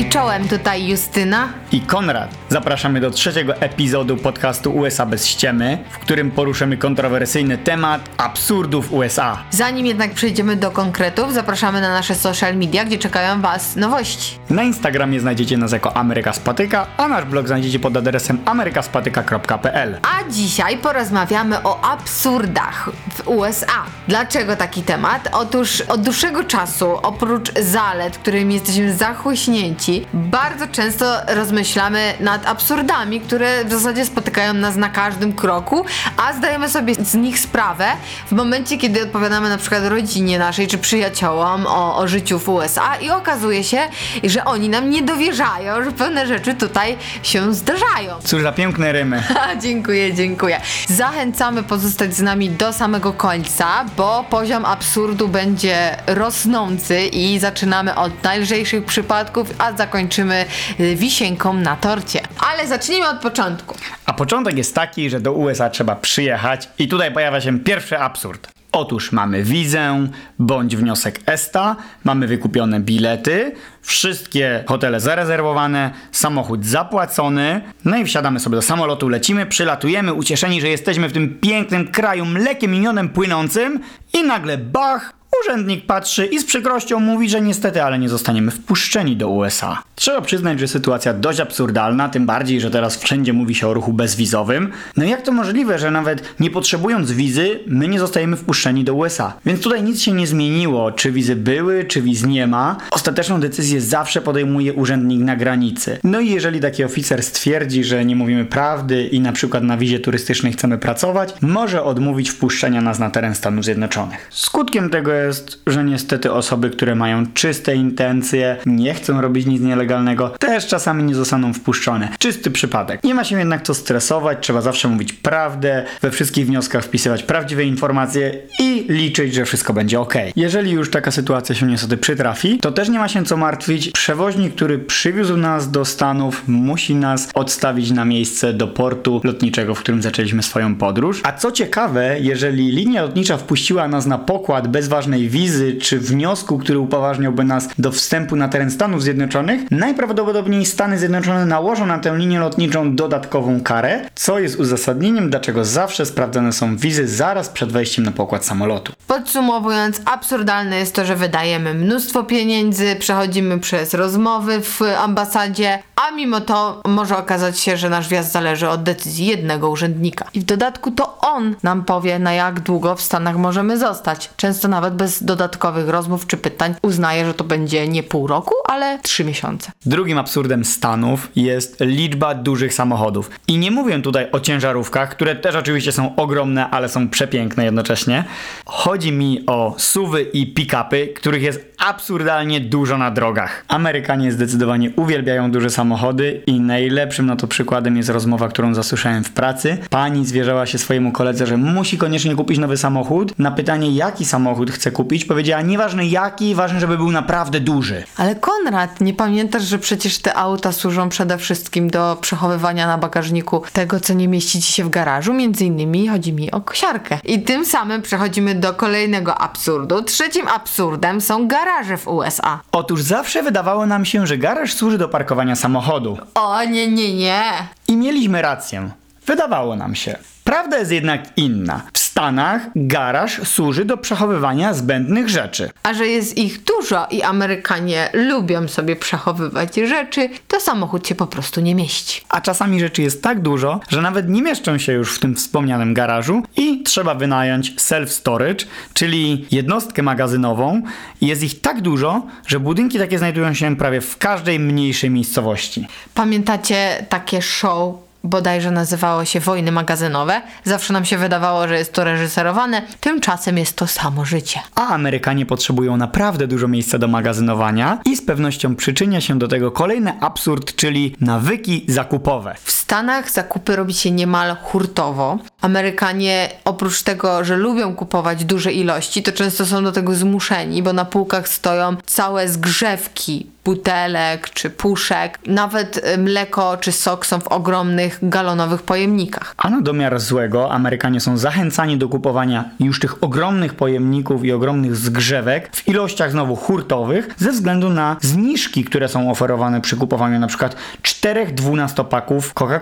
I 0.00 0.08
czołem 0.08 0.48
tutaj 0.48 0.86
Justyna. 0.88 1.48
i 1.72 1.80
Konrad. 1.80 2.30
Zapraszamy 2.48 3.00
do 3.00 3.10
trzeciego 3.10 3.56
epizodu 3.56 4.16
podcastu 4.16 4.72
USA 4.76 5.06
bez 5.06 5.26
ściemy, 5.26 5.78
w 5.90 5.98
którym 5.98 6.30
poruszymy 6.30 6.76
kontrowersyjny 6.76 7.58
temat 7.58 8.08
absurdów 8.16 8.92
USA. 8.92 9.38
Zanim 9.50 9.86
jednak 9.86 10.14
przejdziemy 10.14 10.56
do 10.56 10.70
konkretów, 10.70 11.32
zapraszamy 11.34 11.80
na 11.80 11.90
nasze 11.90 12.14
social 12.14 12.56
media, 12.56 12.84
gdzie 12.84 12.98
czekają 12.98 13.40
Was 13.40 13.76
nowości. 13.76 14.38
Na 14.50 14.62
Instagramie 14.62 15.20
znajdziecie 15.20 15.56
nas 15.56 15.72
jako 15.72 15.96
Ameryka 15.96 16.32
Spatyka, 16.32 16.86
a 16.96 17.08
nasz 17.08 17.24
blog 17.24 17.46
znajdziecie 17.46 17.78
pod 17.78 17.96
adresem 17.96 18.38
amerykaspatyka.pl. 18.44 19.98
A 20.02 20.30
dzisiaj 20.30 20.78
porozmawiamy 20.78 21.62
o 21.62 21.84
absurdach 21.84 22.90
w 23.14 23.28
USA. 23.28 23.84
Dlaczego 24.08 24.56
taki 24.56 24.82
temat? 24.82 25.28
Otóż 25.32 25.80
od 25.80 26.02
dłuższego 26.02 26.44
czasu, 26.44 26.96
oprócz 27.02 27.52
zalet, 27.60 28.18
którymi 28.18 28.54
jesteśmy 28.54 28.94
zachłyśnięci, 28.94 29.89
bardzo 30.14 30.66
często 30.66 31.16
rozmyślamy 31.26 32.14
nad 32.20 32.46
absurdami, 32.46 33.20
które 33.20 33.64
w 33.64 33.72
zasadzie 33.72 34.04
spotykają 34.04 34.54
nas 34.54 34.76
na 34.76 34.88
każdym 34.88 35.32
kroku, 35.32 35.84
a 36.16 36.32
zdajemy 36.32 36.68
sobie 36.68 36.94
z 36.94 37.14
nich 37.14 37.38
sprawę 37.38 37.86
w 38.26 38.32
momencie, 38.32 38.78
kiedy 38.78 39.02
odpowiadamy 39.02 39.48
na 39.48 39.58
przykład 39.58 39.86
rodzinie 39.86 40.38
naszej 40.38 40.66
czy 40.66 40.78
przyjaciołom 40.78 41.66
o, 41.66 41.96
o 41.96 42.08
życiu 42.08 42.38
w 42.38 42.48
USA 42.48 42.96
i 42.96 43.10
okazuje 43.10 43.64
się, 43.64 43.78
że 44.24 44.44
oni 44.44 44.68
nam 44.68 44.90
nie 44.90 45.02
dowierzają, 45.02 45.84
że 45.84 45.92
pewne 45.92 46.26
rzeczy 46.26 46.54
tutaj 46.54 46.96
się 47.22 47.54
zdarzają. 47.54 48.16
Cóż 48.24 48.42
za 48.42 48.52
piękne 48.52 48.92
rymy. 48.92 49.22
Dziękuję, 49.62 50.14
dziękuję. 50.14 50.60
Zachęcamy 50.88 51.62
pozostać 51.62 52.14
z 52.14 52.22
nami 52.22 52.50
do 52.50 52.72
samego 52.72 53.12
końca, 53.12 53.84
bo 53.96 54.24
poziom 54.30 54.64
absurdu 54.64 55.28
będzie 55.28 55.96
rosnący 56.06 57.00
i 57.00 57.38
zaczynamy 57.38 57.94
od 57.94 58.22
najlżejszych 58.22 58.84
przypadków, 58.84 59.48
a 59.58 59.72
zakończymy 59.80 60.44
y, 60.80 60.96
wisienką 60.96 61.54
na 61.54 61.76
torcie. 61.76 62.20
Ale 62.52 62.66
zacznijmy 62.66 63.08
od 63.08 63.18
początku. 63.18 63.74
A 64.06 64.12
początek 64.12 64.56
jest 64.56 64.74
taki, 64.74 65.10
że 65.10 65.20
do 65.20 65.32
USA 65.32 65.70
trzeba 65.70 65.96
przyjechać 65.96 66.68
i 66.78 66.88
tutaj 66.88 67.12
pojawia 67.12 67.40
się 67.40 67.58
pierwszy 67.58 67.98
absurd. 67.98 68.48
Otóż 68.72 69.12
mamy 69.12 69.42
wizę 69.42 70.06
bądź 70.38 70.76
wniosek 70.76 71.20
ESTA, 71.26 71.76
mamy 72.04 72.26
wykupione 72.26 72.80
bilety, 72.80 73.52
wszystkie 73.82 74.64
hotele 74.66 75.00
zarezerwowane, 75.00 75.90
samochód 76.12 76.66
zapłacony, 76.66 77.60
no 77.84 77.96
i 77.96 78.04
wsiadamy 78.04 78.40
sobie 78.40 78.56
do 78.56 78.62
samolotu, 78.62 79.08
lecimy, 79.08 79.46
przylatujemy, 79.46 80.12
ucieszeni, 80.14 80.60
że 80.60 80.68
jesteśmy 80.68 81.08
w 81.08 81.12
tym 81.12 81.38
pięknym 81.40 81.90
kraju 81.90 82.24
mlekiem 82.24 82.74
i 82.74 82.80
miodem 82.80 83.08
płynącym 83.08 83.80
i 84.12 84.22
nagle 84.22 84.58
bach, 84.58 85.19
Urzędnik 85.40 85.86
patrzy 85.86 86.26
i 86.26 86.38
z 86.38 86.44
przykrością 86.44 87.00
mówi, 87.00 87.28
że 87.28 87.40
niestety, 87.40 87.82
ale 87.82 87.98
nie 87.98 88.08
zostaniemy 88.08 88.50
wpuszczeni 88.50 89.16
do 89.16 89.28
USA. 89.28 89.82
Trzeba 89.94 90.20
przyznać, 90.20 90.60
że 90.60 90.68
sytuacja 90.68 91.14
dość 91.14 91.40
absurdalna, 91.40 92.08
tym 92.08 92.26
bardziej, 92.26 92.60
że 92.60 92.70
teraz 92.70 92.96
wszędzie 92.96 93.32
mówi 93.32 93.54
się 93.54 93.68
o 93.68 93.74
ruchu 93.74 93.92
bezwizowym. 93.92 94.72
No 94.96 95.04
jak 95.04 95.22
to 95.22 95.32
możliwe, 95.32 95.78
że 95.78 95.90
nawet 95.90 96.22
nie 96.40 96.50
potrzebując 96.50 97.12
wizy, 97.12 97.60
my 97.66 97.88
nie 97.88 97.98
zostajemy 98.00 98.36
wpuszczeni 98.36 98.84
do 98.84 98.94
USA? 98.94 99.32
Więc 99.46 99.60
tutaj 99.60 99.82
nic 99.82 100.02
się 100.02 100.12
nie 100.12 100.26
zmieniło, 100.26 100.92
czy 100.92 101.12
wizy 101.12 101.36
były, 101.36 101.84
czy 101.84 102.02
wiz 102.02 102.26
nie 102.26 102.46
ma. 102.46 102.76
Ostateczną 102.90 103.40
decyzję 103.40 103.80
zawsze 103.80 104.20
podejmuje 104.20 104.74
urzędnik 104.74 105.20
na 105.20 105.36
granicy. 105.36 105.98
No 106.04 106.20
i 106.20 106.30
jeżeli 106.30 106.60
taki 106.60 106.84
oficer 106.84 107.22
stwierdzi, 107.22 107.84
że 107.84 108.04
nie 108.04 108.16
mówimy 108.16 108.44
prawdy 108.44 109.06
i 109.06 109.20
na 109.20 109.32
przykład 109.32 109.62
na 109.62 109.76
wizie 109.76 110.00
turystycznej 110.00 110.52
chcemy 110.52 110.78
pracować, 110.78 111.34
może 111.40 111.82
odmówić 111.82 112.30
wpuszczenia 112.30 112.80
nas 112.80 112.98
na 112.98 113.10
teren 113.10 113.34
Stanów 113.34 113.64
Zjednoczonych. 113.64 114.26
Skutkiem 114.30 114.90
tego 114.90 115.12
jest, 115.12 115.29
że 115.66 115.84
niestety 115.84 116.32
osoby, 116.32 116.70
które 116.70 116.94
mają 116.94 117.26
czyste 117.26 117.74
intencje, 117.74 118.56
nie 118.66 118.94
chcą 118.94 119.20
robić 119.20 119.46
nic 119.46 119.62
nielegalnego, 119.62 120.28
też 120.28 120.66
czasami 120.66 121.02
nie 121.04 121.14
zostaną 121.14 121.52
wpuszczone. 121.52 122.08
Czysty 122.18 122.50
przypadek. 122.50 123.04
Nie 123.04 123.14
ma 123.14 123.24
się 123.24 123.38
jednak 123.38 123.62
co 123.62 123.74
stresować, 123.74 124.38
trzeba 124.40 124.60
zawsze 124.60 124.88
mówić 124.88 125.12
prawdę, 125.12 125.84
we 126.02 126.10
wszystkich 126.10 126.46
wnioskach 126.46 126.84
wpisywać 126.84 127.22
prawdziwe 127.22 127.64
informacje 127.64 128.32
i 128.58 128.86
liczyć, 128.88 129.34
że 129.34 129.44
wszystko 129.44 129.72
będzie 129.72 130.00
ok. 130.00 130.14
Jeżeli 130.36 130.70
już 130.70 130.90
taka 130.90 131.10
sytuacja 131.10 131.54
się 131.54 131.66
niestety 131.66 131.96
przytrafi, 131.96 132.58
to 132.58 132.72
też 132.72 132.88
nie 132.88 132.98
ma 132.98 133.08
się 133.08 133.24
co 133.24 133.36
martwić. 133.36 133.90
Przewoźnik, 133.90 134.54
który 134.54 134.78
przywiózł 134.78 135.36
nas 135.36 135.70
do 135.70 135.84
Stanów, 135.84 136.42
musi 136.48 136.94
nas 136.94 137.28
odstawić 137.34 137.90
na 137.90 138.04
miejsce 138.04 138.52
do 138.52 138.68
portu 138.68 139.20
lotniczego, 139.24 139.74
w 139.74 139.80
którym 139.80 140.02
zaczęliśmy 140.02 140.42
swoją 140.42 140.74
podróż. 140.74 141.20
A 141.24 141.32
co 141.32 141.52
ciekawe, 141.52 142.16
jeżeli 142.20 142.70
linia 142.70 143.02
lotnicza 143.02 143.36
wpuściła 143.36 143.88
nas 143.88 144.06
na 144.06 144.18
pokład 144.18 144.68
bez 144.68 144.88
ważnej 144.88 145.19
wizy 145.28 145.72
czy 145.74 145.98
wniosku, 145.98 146.58
który 146.58 146.78
upoważniałby 146.78 147.44
nas 147.44 147.68
do 147.78 147.92
wstępu 147.92 148.36
na 148.36 148.48
teren 148.48 148.70
Stanów 148.70 149.02
Zjednoczonych, 149.02 149.70
najprawdopodobniej 149.70 150.66
Stany 150.66 150.98
Zjednoczone 150.98 151.46
nałożą 151.46 151.86
na 151.86 151.98
tę 151.98 152.18
linię 152.18 152.40
lotniczą 152.40 152.96
dodatkową 152.96 153.60
karę, 153.60 154.00
co 154.14 154.38
jest 154.38 154.60
uzasadnieniem, 154.60 155.30
dlaczego 155.30 155.64
zawsze 155.64 156.06
sprawdzane 156.06 156.52
są 156.52 156.76
wizy 156.76 157.08
zaraz 157.08 157.48
przed 157.48 157.72
wejściem 157.72 158.04
na 158.04 158.12
pokład 158.12 158.44
samolotu. 158.44 158.92
Podsumowując, 159.06 160.00
absurdalne 160.04 160.76
jest 160.76 160.94
to, 160.94 161.04
że 161.04 161.16
wydajemy 161.16 161.74
mnóstwo 161.74 162.24
pieniędzy, 162.24 162.96
przechodzimy 162.98 163.58
przez 163.58 163.94
rozmowy 163.94 164.60
w 164.60 164.80
ambasadzie, 164.98 165.78
a 165.96 166.10
mimo 166.10 166.40
to 166.40 166.80
może 166.88 167.18
okazać 167.18 167.60
się, 167.60 167.76
że 167.76 167.90
nasz 167.90 168.08
wjazd 168.08 168.32
zależy 168.32 168.68
od 168.68 168.82
decyzji 168.82 169.26
jednego 169.26 169.70
urzędnika. 169.70 170.26
I 170.34 170.40
w 170.40 170.44
dodatku 170.44 170.90
to 170.90 171.18
on 171.18 171.54
nam 171.62 171.84
powie, 171.84 172.18
na 172.18 172.32
jak 172.32 172.60
długo 172.60 172.96
w 172.96 173.02
Stanach 173.02 173.36
możemy 173.36 173.78
zostać. 173.78 174.30
Często 174.36 174.68
nawet 174.68 174.94
bez 174.94 175.09
dodatkowych 175.18 175.88
rozmów 175.88 176.26
czy 176.26 176.36
pytań 176.36 176.74
uznaje, 176.82 177.24
że 177.24 177.34
to 177.34 177.44
będzie 177.44 177.88
nie 177.88 178.02
pół 178.02 178.26
roku, 178.26 178.54
ale 178.68 178.98
trzy 178.98 179.24
miesiące. 179.24 179.72
Drugim 179.86 180.18
absurdem 180.18 180.64
Stanów 180.64 181.28
jest 181.36 181.76
liczba 181.80 182.34
dużych 182.34 182.74
samochodów. 182.74 183.30
I 183.48 183.58
nie 183.58 183.70
mówię 183.70 184.02
tutaj 184.02 184.26
o 184.32 184.40
ciężarówkach, 184.40 185.10
które 185.10 185.36
też 185.36 185.54
oczywiście 185.54 185.92
są 185.92 186.16
ogromne, 186.16 186.70
ale 186.70 186.88
są 186.88 187.08
przepiękne 187.08 187.64
jednocześnie. 187.64 188.24
Chodzi 188.66 189.12
mi 189.12 189.46
o 189.46 189.74
suwy 189.78 190.22
i 190.22 190.54
pick-upy, 190.54 191.14
których 191.14 191.42
jest 191.42 191.70
absurdalnie 191.78 192.60
dużo 192.60 192.98
na 192.98 193.10
drogach. 193.10 193.64
Amerykanie 193.68 194.32
zdecydowanie 194.32 194.90
uwielbiają 194.96 195.50
duże 195.50 195.70
samochody 195.70 196.42
i 196.46 196.60
najlepszym 196.60 197.26
na 197.26 197.36
to 197.36 197.46
przykładem 197.46 197.96
jest 197.96 198.08
rozmowa, 198.08 198.48
którą 198.48 198.74
zasłyszałem 198.74 199.24
w 199.24 199.30
pracy. 199.30 199.78
Pani 199.90 200.26
zwierzała 200.26 200.66
się 200.66 200.78
swojemu 200.78 201.12
koledze, 201.12 201.46
że 201.46 201.56
musi 201.56 201.98
koniecznie 201.98 202.36
kupić 202.36 202.58
nowy 202.58 202.76
samochód. 202.76 203.38
Na 203.38 203.50
pytanie, 203.50 203.90
jaki 203.90 204.24
samochód 204.24 204.70
chce 204.70 204.90
kupić, 204.90 204.99
powiedziała, 205.04 205.62
nieważne 205.62 206.06
jaki, 206.06 206.54
ważne, 206.54 206.80
żeby 206.80 206.96
był 206.96 207.10
naprawdę 207.10 207.60
duży. 207.60 208.04
Ale 208.16 208.34
Konrad, 208.34 209.00
nie 209.00 209.14
pamiętasz, 209.14 209.62
że 209.62 209.78
przecież 209.78 210.18
te 210.18 210.34
auta 210.34 210.72
służą 210.72 211.08
przede 211.08 211.38
wszystkim 211.38 211.90
do 211.90 212.18
przechowywania 212.20 212.86
na 212.86 212.98
bagażniku 212.98 213.62
tego, 213.72 214.00
co 214.00 214.14
nie 214.14 214.28
mieści 214.28 214.62
ci 214.62 214.72
się 214.72 214.84
w 214.84 214.90
garażu? 214.90 215.34
Między 215.34 215.64
innymi 215.64 216.08
chodzi 216.08 216.32
mi 216.32 216.50
o 216.50 216.60
kosiarkę. 216.60 217.18
I 217.24 217.42
tym 217.42 217.66
samym 217.66 218.02
przechodzimy 218.02 218.54
do 218.54 218.74
kolejnego 218.74 219.38
absurdu. 219.38 220.02
Trzecim 220.02 220.48
absurdem 220.48 221.20
są 221.20 221.48
garaże 221.48 221.96
w 221.96 222.08
USA. 222.08 222.60
Otóż 222.72 223.02
zawsze 223.02 223.42
wydawało 223.42 223.86
nam 223.86 224.04
się, 224.04 224.26
że 224.26 224.38
garaż 224.38 224.74
służy 224.74 224.98
do 224.98 225.08
parkowania 225.08 225.56
samochodu. 225.56 226.18
O 226.34 226.64
nie, 226.64 226.88
nie, 226.88 227.14
nie. 227.14 227.42
I 227.88 227.96
mieliśmy 227.96 228.42
rację. 228.42 228.90
Wydawało 229.26 229.76
nam 229.76 229.94
się. 229.94 230.18
Prawda 230.50 230.78
jest 230.78 230.92
jednak 230.92 231.22
inna. 231.36 231.82
W 231.92 231.98
Stanach 231.98 232.62
garaż 232.76 233.40
służy 233.44 233.84
do 233.84 233.96
przechowywania 233.96 234.74
zbędnych 234.74 235.28
rzeczy. 235.28 235.70
A 235.82 235.94
że 235.94 236.06
jest 236.06 236.38
ich 236.38 236.64
dużo 236.64 237.06
i 237.10 237.22
Amerykanie 237.22 238.10
lubią 238.12 238.68
sobie 238.68 238.96
przechowywać 238.96 239.74
rzeczy, 239.76 240.28
to 240.48 240.60
samochód 240.60 241.08
się 241.08 241.14
po 241.14 241.26
prostu 241.26 241.60
nie 241.60 241.74
mieści. 241.74 242.22
A 242.28 242.40
czasami 242.40 242.80
rzeczy 242.80 243.02
jest 243.02 243.22
tak 243.22 243.42
dużo, 243.42 243.80
że 243.88 244.02
nawet 244.02 244.28
nie 244.28 244.42
mieszczą 244.42 244.78
się 244.78 244.92
już 244.92 245.14
w 245.14 245.18
tym 245.18 245.36
wspomnianym 245.36 245.94
garażu 245.94 246.42
i 246.56 246.82
trzeba 246.82 247.14
wynająć 247.14 247.76
self-storage, 247.76 248.64
czyli 248.94 249.46
jednostkę 249.50 250.02
magazynową. 250.02 250.82
Jest 251.20 251.42
ich 251.42 251.60
tak 251.60 251.80
dużo, 251.80 252.26
że 252.46 252.60
budynki 252.60 252.98
takie 252.98 253.18
znajdują 253.18 253.54
się 253.54 253.76
prawie 253.76 254.00
w 254.00 254.18
każdej 254.18 254.58
mniejszej 254.58 255.10
miejscowości. 255.10 255.86
Pamiętacie 256.14 257.06
takie 257.08 257.42
show 257.42 258.09
bodajże 258.24 258.70
nazywało 258.70 259.24
się 259.24 259.40
Wojny 259.40 259.72
Magazynowe. 259.72 260.42
Zawsze 260.64 260.92
nam 260.92 261.04
się 261.04 261.18
wydawało, 261.18 261.68
że 261.68 261.78
jest 261.78 261.92
to 261.92 262.04
reżyserowane, 262.04 262.82
tymczasem 263.00 263.58
jest 263.58 263.76
to 263.76 263.86
samo 263.86 264.24
życie. 264.24 264.60
A 264.74 264.88
Amerykanie 264.88 265.46
potrzebują 265.46 265.96
naprawdę 265.96 266.46
dużo 266.46 266.68
miejsca 266.68 266.98
do 266.98 267.08
magazynowania 267.08 267.98
i 268.04 268.16
z 268.16 268.22
pewnością 268.22 268.76
przyczynia 268.76 269.20
się 269.20 269.38
do 269.38 269.48
tego 269.48 269.70
kolejny 269.70 270.20
absurd, 270.20 270.76
czyli 270.76 271.16
nawyki 271.20 271.84
zakupowe. 271.88 272.54
W 272.64 272.72
Stanach 272.90 273.30
zakupy 273.30 273.76
robi 273.76 273.94
się 273.94 274.10
niemal 274.10 274.56
hurtowo. 274.62 275.38
Amerykanie 275.60 276.48
oprócz 276.64 277.02
tego, 277.02 277.44
że 277.44 277.56
lubią 277.56 277.94
kupować 277.94 278.44
duże 278.44 278.72
ilości, 278.72 279.22
to 279.22 279.32
często 279.32 279.66
są 279.66 279.84
do 279.84 279.92
tego 279.92 280.14
zmuszeni, 280.14 280.82
bo 280.82 280.92
na 280.92 281.04
półkach 281.04 281.48
stoją 281.48 281.96
całe 282.06 282.48
zgrzewki 282.48 283.46
butelek 283.64 284.50
czy 284.50 284.70
puszek. 284.70 285.38
Nawet 285.46 285.96
y, 285.96 286.18
mleko 286.18 286.76
czy 286.76 286.92
sok 286.92 287.26
są 287.26 287.40
w 287.40 287.48
ogromnych 287.48 288.18
galonowych 288.22 288.82
pojemnikach. 288.82 289.54
A 289.56 289.70
na 289.70 289.80
domiar 289.80 290.20
złego 290.20 290.72
Amerykanie 290.72 291.20
są 291.20 291.36
zachęcani 291.36 291.98
do 291.98 292.08
kupowania 292.08 292.64
już 292.80 293.00
tych 293.00 293.24
ogromnych 293.24 293.74
pojemników 293.74 294.44
i 294.44 294.52
ogromnych 294.52 294.96
zgrzewek 294.96 295.76
w 295.76 295.88
ilościach 295.88 296.30
znowu 296.30 296.56
hurtowych 296.56 297.28
ze 297.36 297.52
względu 297.52 297.90
na 297.90 298.16
zniżki, 298.20 298.84
które 298.84 299.08
są 299.08 299.30
oferowane 299.30 299.80
przy 299.80 299.96
kupowaniu 299.96 300.38
na 300.38 300.46
przykład 300.46 300.76
4 301.02 301.46
12-paków 301.46 302.40
Coca-Coli 302.54 302.79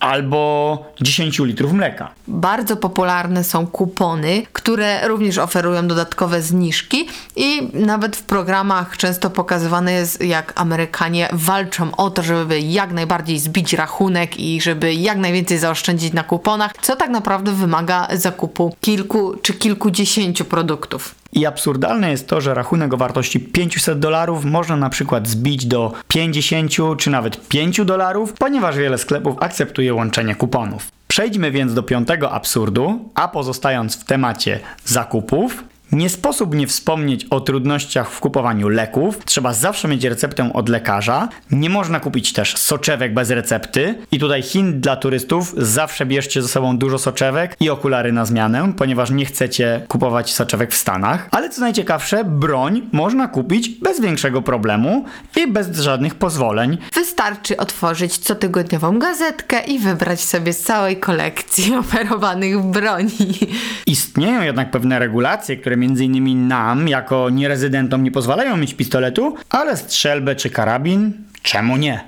albo 0.00 0.78
10 1.00 1.38
litrów 1.38 1.72
mleka. 1.72 2.10
Bardzo 2.28 2.76
popularne 2.76 3.44
są 3.44 3.66
kupony, 3.66 4.42
które 4.52 5.08
również 5.08 5.38
oferują 5.38 5.88
dodatkowe 5.88 6.42
zniżki 6.42 7.08
i 7.36 7.70
nawet 7.74 8.16
w 8.16 8.22
programach 8.22 8.96
często 8.96 9.30
pokazywane 9.30 9.92
jest, 9.92 10.24
jak 10.24 10.52
Amerykanie 10.56 11.28
walczą 11.32 11.96
o 11.96 12.10
to, 12.10 12.22
żeby 12.22 12.60
jak 12.60 12.92
najbardziej 12.92 13.38
zbić 13.38 13.72
rachunek 13.72 14.40
i 14.40 14.60
żeby 14.60 14.94
jak 14.94 15.18
najwięcej 15.18 15.58
zaoszczędzić 15.58 16.12
na 16.12 16.24
kuponach, 16.24 16.72
co 16.82 16.96
tak 16.96 17.10
naprawdę 17.10 17.52
wymaga 17.52 18.08
zakupu 18.12 18.76
kilku 18.80 19.34
czy 19.42 19.54
kilkudziesięciu 19.54 20.44
produktów. 20.44 21.14
I 21.34 21.46
absurdalne 21.46 22.10
jest 22.10 22.28
to, 22.28 22.40
że 22.40 22.54
rachunek 22.54 22.94
o 22.94 22.96
wartości 22.96 23.40
500 23.40 23.98
dolarów 23.98 24.44
można 24.44 24.76
na 24.76 24.90
przykład 24.90 25.28
zbić 25.28 25.66
do 25.66 25.92
50 26.08 26.72
czy 26.98 27.10
nawet 27.10 27.48
5 27.48 27.84
dolarów, 27.84 28.32
ponieważ 28.32 28.76
wiele 28.76 28.98
sklepów 28.98 29.36
akceptuje 29.40 29.94
łączenie 29.94 30.34
kuponów. 30.34 30.88
Przejdźmy 31.08 31.50
więc 31.50 31.74
do 31.74 31.82
piątego 31.82 32.30
absurdu, 32.30 33.08
a 33.14 33.28
pozostając 33.28 33.96
w 33.96 34.04
temacie 34.04 34.60
zakupów, 34.84 35.64
nie 35.94 36.10
sposób 36.10 36.54
nie 36.54 36.66
wspomnieć 36.66 37.24
o 37.24 37.40
trudnościach 37.40 38.10
w 38.10 38.20
kupowaniu 38.20 38.68
leków. 38.68 39.24
Trzeba 39.24 39.52
zawsze 39.52 39.88
mieć 39.88 40.04
receptę 40.04 40.52
od 40.52 40.68
lekarza. 40.68 41.28
Nie 41.50 41.70
można 41.70 42.00
kupić 42.00 42.32
też 42.32 42.56
soczewek 42.56 43.14
bez 43.14 43.30
recepty. 43.30 43.94
I 44.12 44.18
tutaj 44.18 44.42
hint 44.42 44.76
dla 44.76 44.96
turystów: 44.96 45.54
zawsze 45.56 46.06
bierzcie 46.06 46.42
ze 46.42 46.48
sobą 46.48 46.78
dużo 46.78 46.98
soczewek 46.98 47.56
i 47.60 47.70
okulary 47.70 48.12
na 48.12 48.24
zmianę, 48.24 48.72
ponieważ 48.76 49.10
nie 49.10 49.26
chcecie 49.26 49.84
kupować 49.88 50.34
soczewek 50.34 50.72
w 50.72 50.76
Stanach. 50.76 51.28
Ale 51.30 51.50
co 51.50 51.60
najciekawsze, 51.60 52.24
broń 52.24 52.82
można 52.92 53.28
kupić 53.28 53.68
bez 53.68 54.00
większego 54.00 54.42
problemu 54.42 55.04
i 55.36 55.46
bez 55.46 55.78
żadnych 55.78 56.14
pozwoleń. 56.14 56.78
Wystarczy 56.94 57.56
otworzyć 57.56 58.18
cotygodniową 58.18 58.98
gazetkę 58.98 59.60
i 59.60 59.78
wybrać 59.78 60.20
sobie 60.20 60.52
z 60.52 60.62
całej 60.62 60.96
kolekcji 60.96 61.74
oferowanych 61.82 62.62
broni. 62.62 63.38
Istnieją 63.86 64.42
jednak 64.42 64.70
pewne 64.70 64.98
regulacje, 64.98 65.56
które 65.56 65.76
innymi 65.84 66.34
nam, 66.34 66.88
jako 66.88 67.30
nierezydentom, 67.30 68.02
nie 68.02 68.10
pozwalają 68.10 68.56
mieć 68.56 68.74
pistoletu, 68.74 69.34
ale 69.50 69.76
strzelbę 69.76 70.36
czy 70.36 70.50
karabin, 70.50 71.12
czemu 71.42 71.76
nie? 71.76 72.04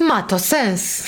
Ma 0.00 0.22
to 0.22 0.38
sens. 0.38 1.02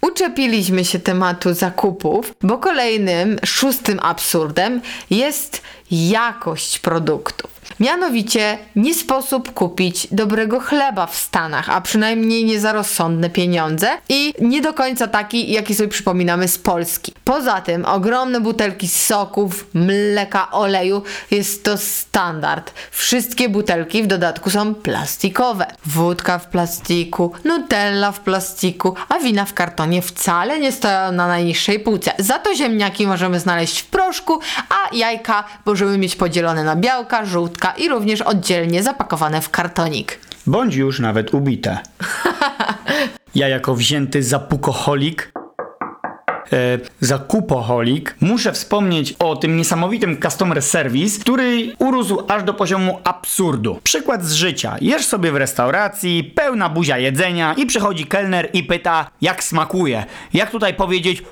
Uczepiliśmy 0.00 0.84
się 0.84 0.98
tematu 0.98 1.54
zakupów, 1.54 2.34
bo 2.42 2.58
kolejnym, 2.58 3.36
szóstym 3.44 4.00
absurdem 4.02 4.80
jest 5.10 5.62
jakość 5.90 6.78
produktów. 6.78 7.53
Mianowicie 7.80 8.58
nie 8.76 8.94
sposób 8.94 9.54
kupić 9.54 10.06
dobrego 10.10 10.60
chleba 10.60 11.06
w 11.06 11.16
Stanach, 11.16 11.70
a 11.70 11.80
przynajmniej 11.80 12.44
nie 12.44 12.60
za 12.60 12.72
rozsądne 12.72 13.30
pieniądze 13.30 13.88
i 14.08 14.34
nie 14.40 14.60
do 14.60 14.74
końca 14.74 15.06
taki, 15.06 15.52
jaki 15.52 15.74
sobie 15.74 15.88
przypominamy 15.88 16.48
z 16.48 16.58
Polski. 16.58 17.12
Poza 17.24 17.60
tym 17.60 17.84
ogromne 17.84 18.40
butelki 18.40 18.88
soków, 18.88 19.66
mleka, 19.74 20.50
oleju 20.50 21.02
jest 21.30 21.64
to 21.64 21.78
standard. 21.78 22.72
Wszystkie 22.90 23.48
butelki 23.48 24.02
w 24.02 24.06
dodatku 24.06 24.50
są 24.50 24.74
plastikowe. 24.74 25.66
Wódka 25.86 26.38
w 26.38 26.48
plastiku, 26.48 27.32
nutella 27.44 28.12
w 28.12 28.20
plastiku, 28.20 28.94
a 29.08 29.18
wina 29.18 29.44
w 29.44 29.54
kartonie 29.54 30.02
wcale 30.02 30.58
nie 30.58 30.72
stoją 30.72 31.12
na 31.12 31.26
najniższej 31.26 31.80
półce. 31.80 32.12
Za 32.18 32.38
to 32.38 32.54
ziemniaki 32.54 33.06
możemy 33.06 33.40
znaleźć 33.40 33.80
w 33.80 33.86
proszku, 33.86 34.40
a 34.68 34.94
jajka 34.96 35.44
możemy 35.64 35.98
mieć 35.98 36.16
podzielone 36.16 36.64
na 36.64 36.76
białka, 36.76 37.24
i 37.76 37.88
również 37.88 38.22
oddzielnie 38.22 38.82
zapakowane 38.82 39.40
w 39.40 39.50
kartonik. 39.50 40.18
Bądź 40.46 40.74
już 40.74 41.00
nawet 41.00 41.34
ubite. 41.34 41.78
Ja 43.34 43.48
jako 43.48 43.74
wzięty 43.74 44.22
zapukoholik 44.22 45.32
e, 46.52 46.78
zakupoholik, 47.00 48.16
muszę 48.20 48.52
wspomnieć 48.52 49.14
o 49.18 49.36
tym 49.36 49.56
niesamowitym 49.56 50.20
customer 50.20 50.62
service, 50.62 51.20
który 51.20 51.72
urósł 51.78 52.22
aż 52.28 52.42
do 52.42 52.54
poziomu 52.54 52.98
absurdu. 53.04 53.80
Przykład 53.82 54.24
z 54.24 54.32
życia. 54.32 54.76
Jesz 54.80 55.06
sobie 55.06 55.32
w 55.32 55.36
restauracji, 55.36 56.32
pełna 56.34 56.68
buzia 56.68 56.98
jedzenia 56.98 57.54
i 57.58 57.66
przychodzi 57.66 58.06
kelner 58.06 58.50
i 58.52 58.62
pyta, 58.62 59.10
jak 59.20 59.44
smakuje. 59.44 60.04
Jak 60.32 60.50
tutaj 60.50 60.74
powiedzieć. 60.74 61.22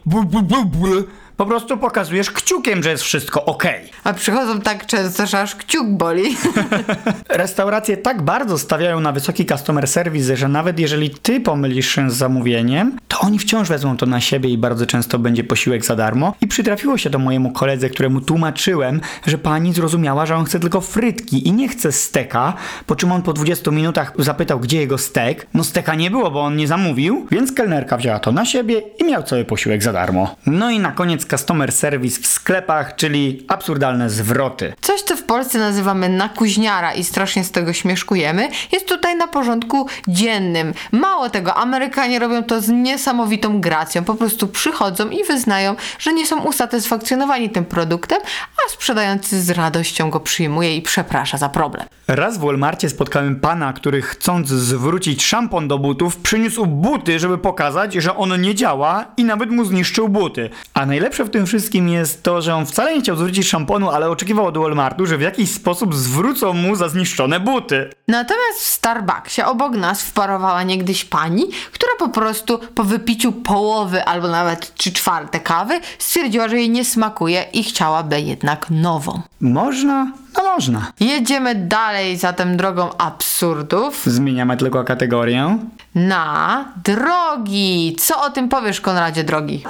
Po 1.36 1.46
prostu 1.46 1.76
pokazujesz 1.76 2.30
kciukiem, 2.30 2.82
że 2.82 2.90
jest 2.90 3.02
wszystko 3.02 3.44
ok. 3.44 3.64
A 4.04 4.12
przychodzą 4.12 4.60
tak 4.60 4.86
często, 4.86 5.26
że 5.26 5.40
aż 5.40 5.56
kciuk 5.56 5.88
boli. 5.88 6.36
Restauracje 7.28 7.96
tak 7.96 8.22
bardzo 8.22 8.58
stawiają 8.58 9.00
na 9.00 9.12
wysoki 9.12 9.46
customer 9.46 9.88
service, 9.88 10.36
że 10.36 10.48
nawet 10.48 10.78
jeżeli 10.78 11.10
ty 11.10 11.40
pomylisz 11.40 11.88
się 11.88 12.10
z 12.10 12.14
zamówieniem, 12.14 12.98
to 13.08 13.20
oni 13.20 13.38
wciąż 13.38 13.68
wezmą 13.68 13.96
to 13.96 14.06
na 14.06 14.20
siebie 14.20 14.50
i 14.50 14.58
bardzo 14.58 14.86
często 14.86 15.18
będzie 15.18 15.44
posiłek 15.44 15.84
za 15.84 15.96
darmo. 15.96 16.34
I 16.40 16.46
przytrafiło 16.46 16.98
się 16.98 17.10
to 17.10 17.18
mojemu 17.18 17.52
koledze, 17.52 17.90
któremu 17.90 18.20
tłumaczyłem, 18.20 19.00
że 19.26 19.38
pani 19.38 19.72
zrozumiała, 19.72 20.26
że 20.26 20.36
on 20.36 20.44
chce 20.44 20.60
tylko 20.60 20.80
frytki 20.80 21.48
i 21.48 21.52
nie 21.52 21.68
chce 21.68 21.92
steka, 21.92 22.54
po 22.86 22.96
czym 22.96 23.12
on 23.12 23.22
po 23.22 23.32
20 23.32 23.70
minutach 23.70 24.12
zapytał, 24.18 24.60
gdzie 24.60 24.80
jego 24.80 24.98
stek. 24.98 25.46
No 25.54 25.64
steka 25.64 25.94
nie 25.94 26.10
było, 26.10 26.30
bo 26.30 26.40
on 26.40 26.56
nie 26.56 26.66
zamówił, 26.66 27.26
więc 27.30 27.52
kelnerka 27.52 27.96
wzięła 27.96 28.18
to 28.18 28.32
na 28.32 28.44
siebie 28.44 28.82
i 29.00 29.04
miał 29.04 29.22
cały 29.22 29.44
posiłek 29.44 29.82
za 29.82 29.92
darmo. 29.92 30.36
No 30.46 30.70
i 30.70 30.78
na 30.78 30.92
koniec 30.92 31.21
customer 31.26 31.72
service 31.72 32.20
w 32.20 32.26
sklepach, 32.26 32.96
czyli 32.96 33.44
absurdalne 33.48 34.10
zwroty. 34.10 34.72
Coś, 34.80 35.02
co 35.02 35.16
w 35.16 35.22
Polsce 35.22 35.58
nazywamy 35.58 36.08
nakuźniara 36.08 36.94
i 36.94 37.04
strasznie 37.04 37.44
z 37.44 37.50
tego 37.50 37.72
śmieszkujemy, 37.72 38.48
jest 38.72 38.88
tutaj 38.88 39.16
na 39.16 39.28
porządku 39.28 39.86
dziennym. 40.08 40.74
Mało 40.92 41.30
tego, 41.30 41.54
Amerykanie 41.54 42.18
robią 42.18 42.42
to 42.42 42.60
z 42.60 42.68
niesamowitą 42.68 43.60
gracją. 43.60 44.04
Po 44.04 44.14
prostu 44.14 44.48
przychodzą 44.48 45.08
i 45.08 45.24
wyznają, 45.24 45.76
że 45.98 46.12
nie 46.12 46.26
są 46.26 46.42
usatysfakcjonowani 46.42 47.50
tym 47.50 47.64
produktem, 47.64 48.18
a 48.66 48.70
sprzedający 48.70 49.42
z 49.42 49.50
radością 49.50 50.10
go 50.10 50.20
przyjmuje 50.20 50.76
i 50.76 50.82
przeprasza 50.82 51.38
za 51.38 51.48
problem. 51.48 51.86
Raz 52.08 52.38
w 52.38 52.40
Walmarcie 52.40 52.88
spotkałem 52.88 53.40
pana, 53.40 53.72
który 53.72 54.02
chcąc 54.02 54.48
zwrócić 54.48 55.24
szampon 55.24 55.68
do 55.68 55.78
butów, 55.78 56.16
przyniósł 56.16 56.66
buty, 56.66 57.18
żeby 57.18 57.38
pokazać, 57.38 57.94
że 57.94 58.16
on 58.16 58.40
nie 58.40 58.54
działa 58.54 59.04
i 59.16 59.24
nawet 59.24 59.50
mu 59.50 59.64
zniszczył 59.64 60.08
buty. 60.08 60.50
A 60.74 60.86
najlepsze 60.86 61.11
w 61.20 61.30
tym 61.30 61.46
wszystkim 61.46 61.88
jest 61.88 62.22
to, 62.22 62.42
że 62.42 62.54
on 62.54 62.66
wcale 62.66 62.94
nie 62.94 63.00
chciał 63.00 63.16
zwrócić 63.16 63.48
szamponu, 63.48 63.90
ale 63.90 64.10
oczekiwał 64.10 64.46
od 64.46 64.58
Walmartu, 64.58 65.06
że 65.06 65.18
w 65.18 65.20
jakiś 65.20 65.50
sposób 65.50 65.94
zwrócą 65.94 66.52
mu 66.52 66.76
za 66.76 66.88
zniszczone 66.88 67.40
buty. 67.40 67.90
Natomiast 68.08 68.58
w 68.60 68.66
Starbucksie 68.66 69.42
obok 69.42 69.72
nas 69.76 70.02
wparowała 70.02 70.62
niegdyś 70.62 71.04
pani, 71.04 71.44
która 71.72 71.92
po 71.98 72.08
prostu 72.08 72.58
po 72.74 72.84
wypiciu 72.84 73.32
połowy 73.32 74.04
albo 74.04 74.28
nawet 74.28 74.74
trzy 74.74 74.92
czwarte 74.92 75.40
kawy 75.40 75.80
stwierdziła, 75.98 76.48
że 76.48 76.56
jej 76.56 76.70
nie 76.70 76.84
smakuje 76.84 77.44
i 77.52 77.64
chciałaby 77.64 78.20
jednak 78.20 78.66
nową. 78.70 79.20
Można? 79.40 80.12
No 80.36 80.42
można. 80.44 80.92
Jedziemy 81.00 81.54
dalej 81.54 82.16
zatem 82.16 82.56
drogą 82.56 82.88
absurdów 82.98 84.02
Zmieniamy 84.06 84.56
tylko 84.56 84.84
kategorię. 84.84 85.58
na 85.94 86.64
drogi. 86.84 87.96
Co 88.00 88.22
o 88.22 88.30
tym 88.30 88.48
powiesz, 88.48 88.80
Konradzie, 88.80 89.24
drogi? 89.24 89.64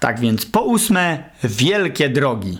Tak 0.00 0.20
więc 0.20 0.46
po 0.46 0.60
ósme, 0.60 1.24
wielkie 1.44 2.08
drogi. 2.08 2.58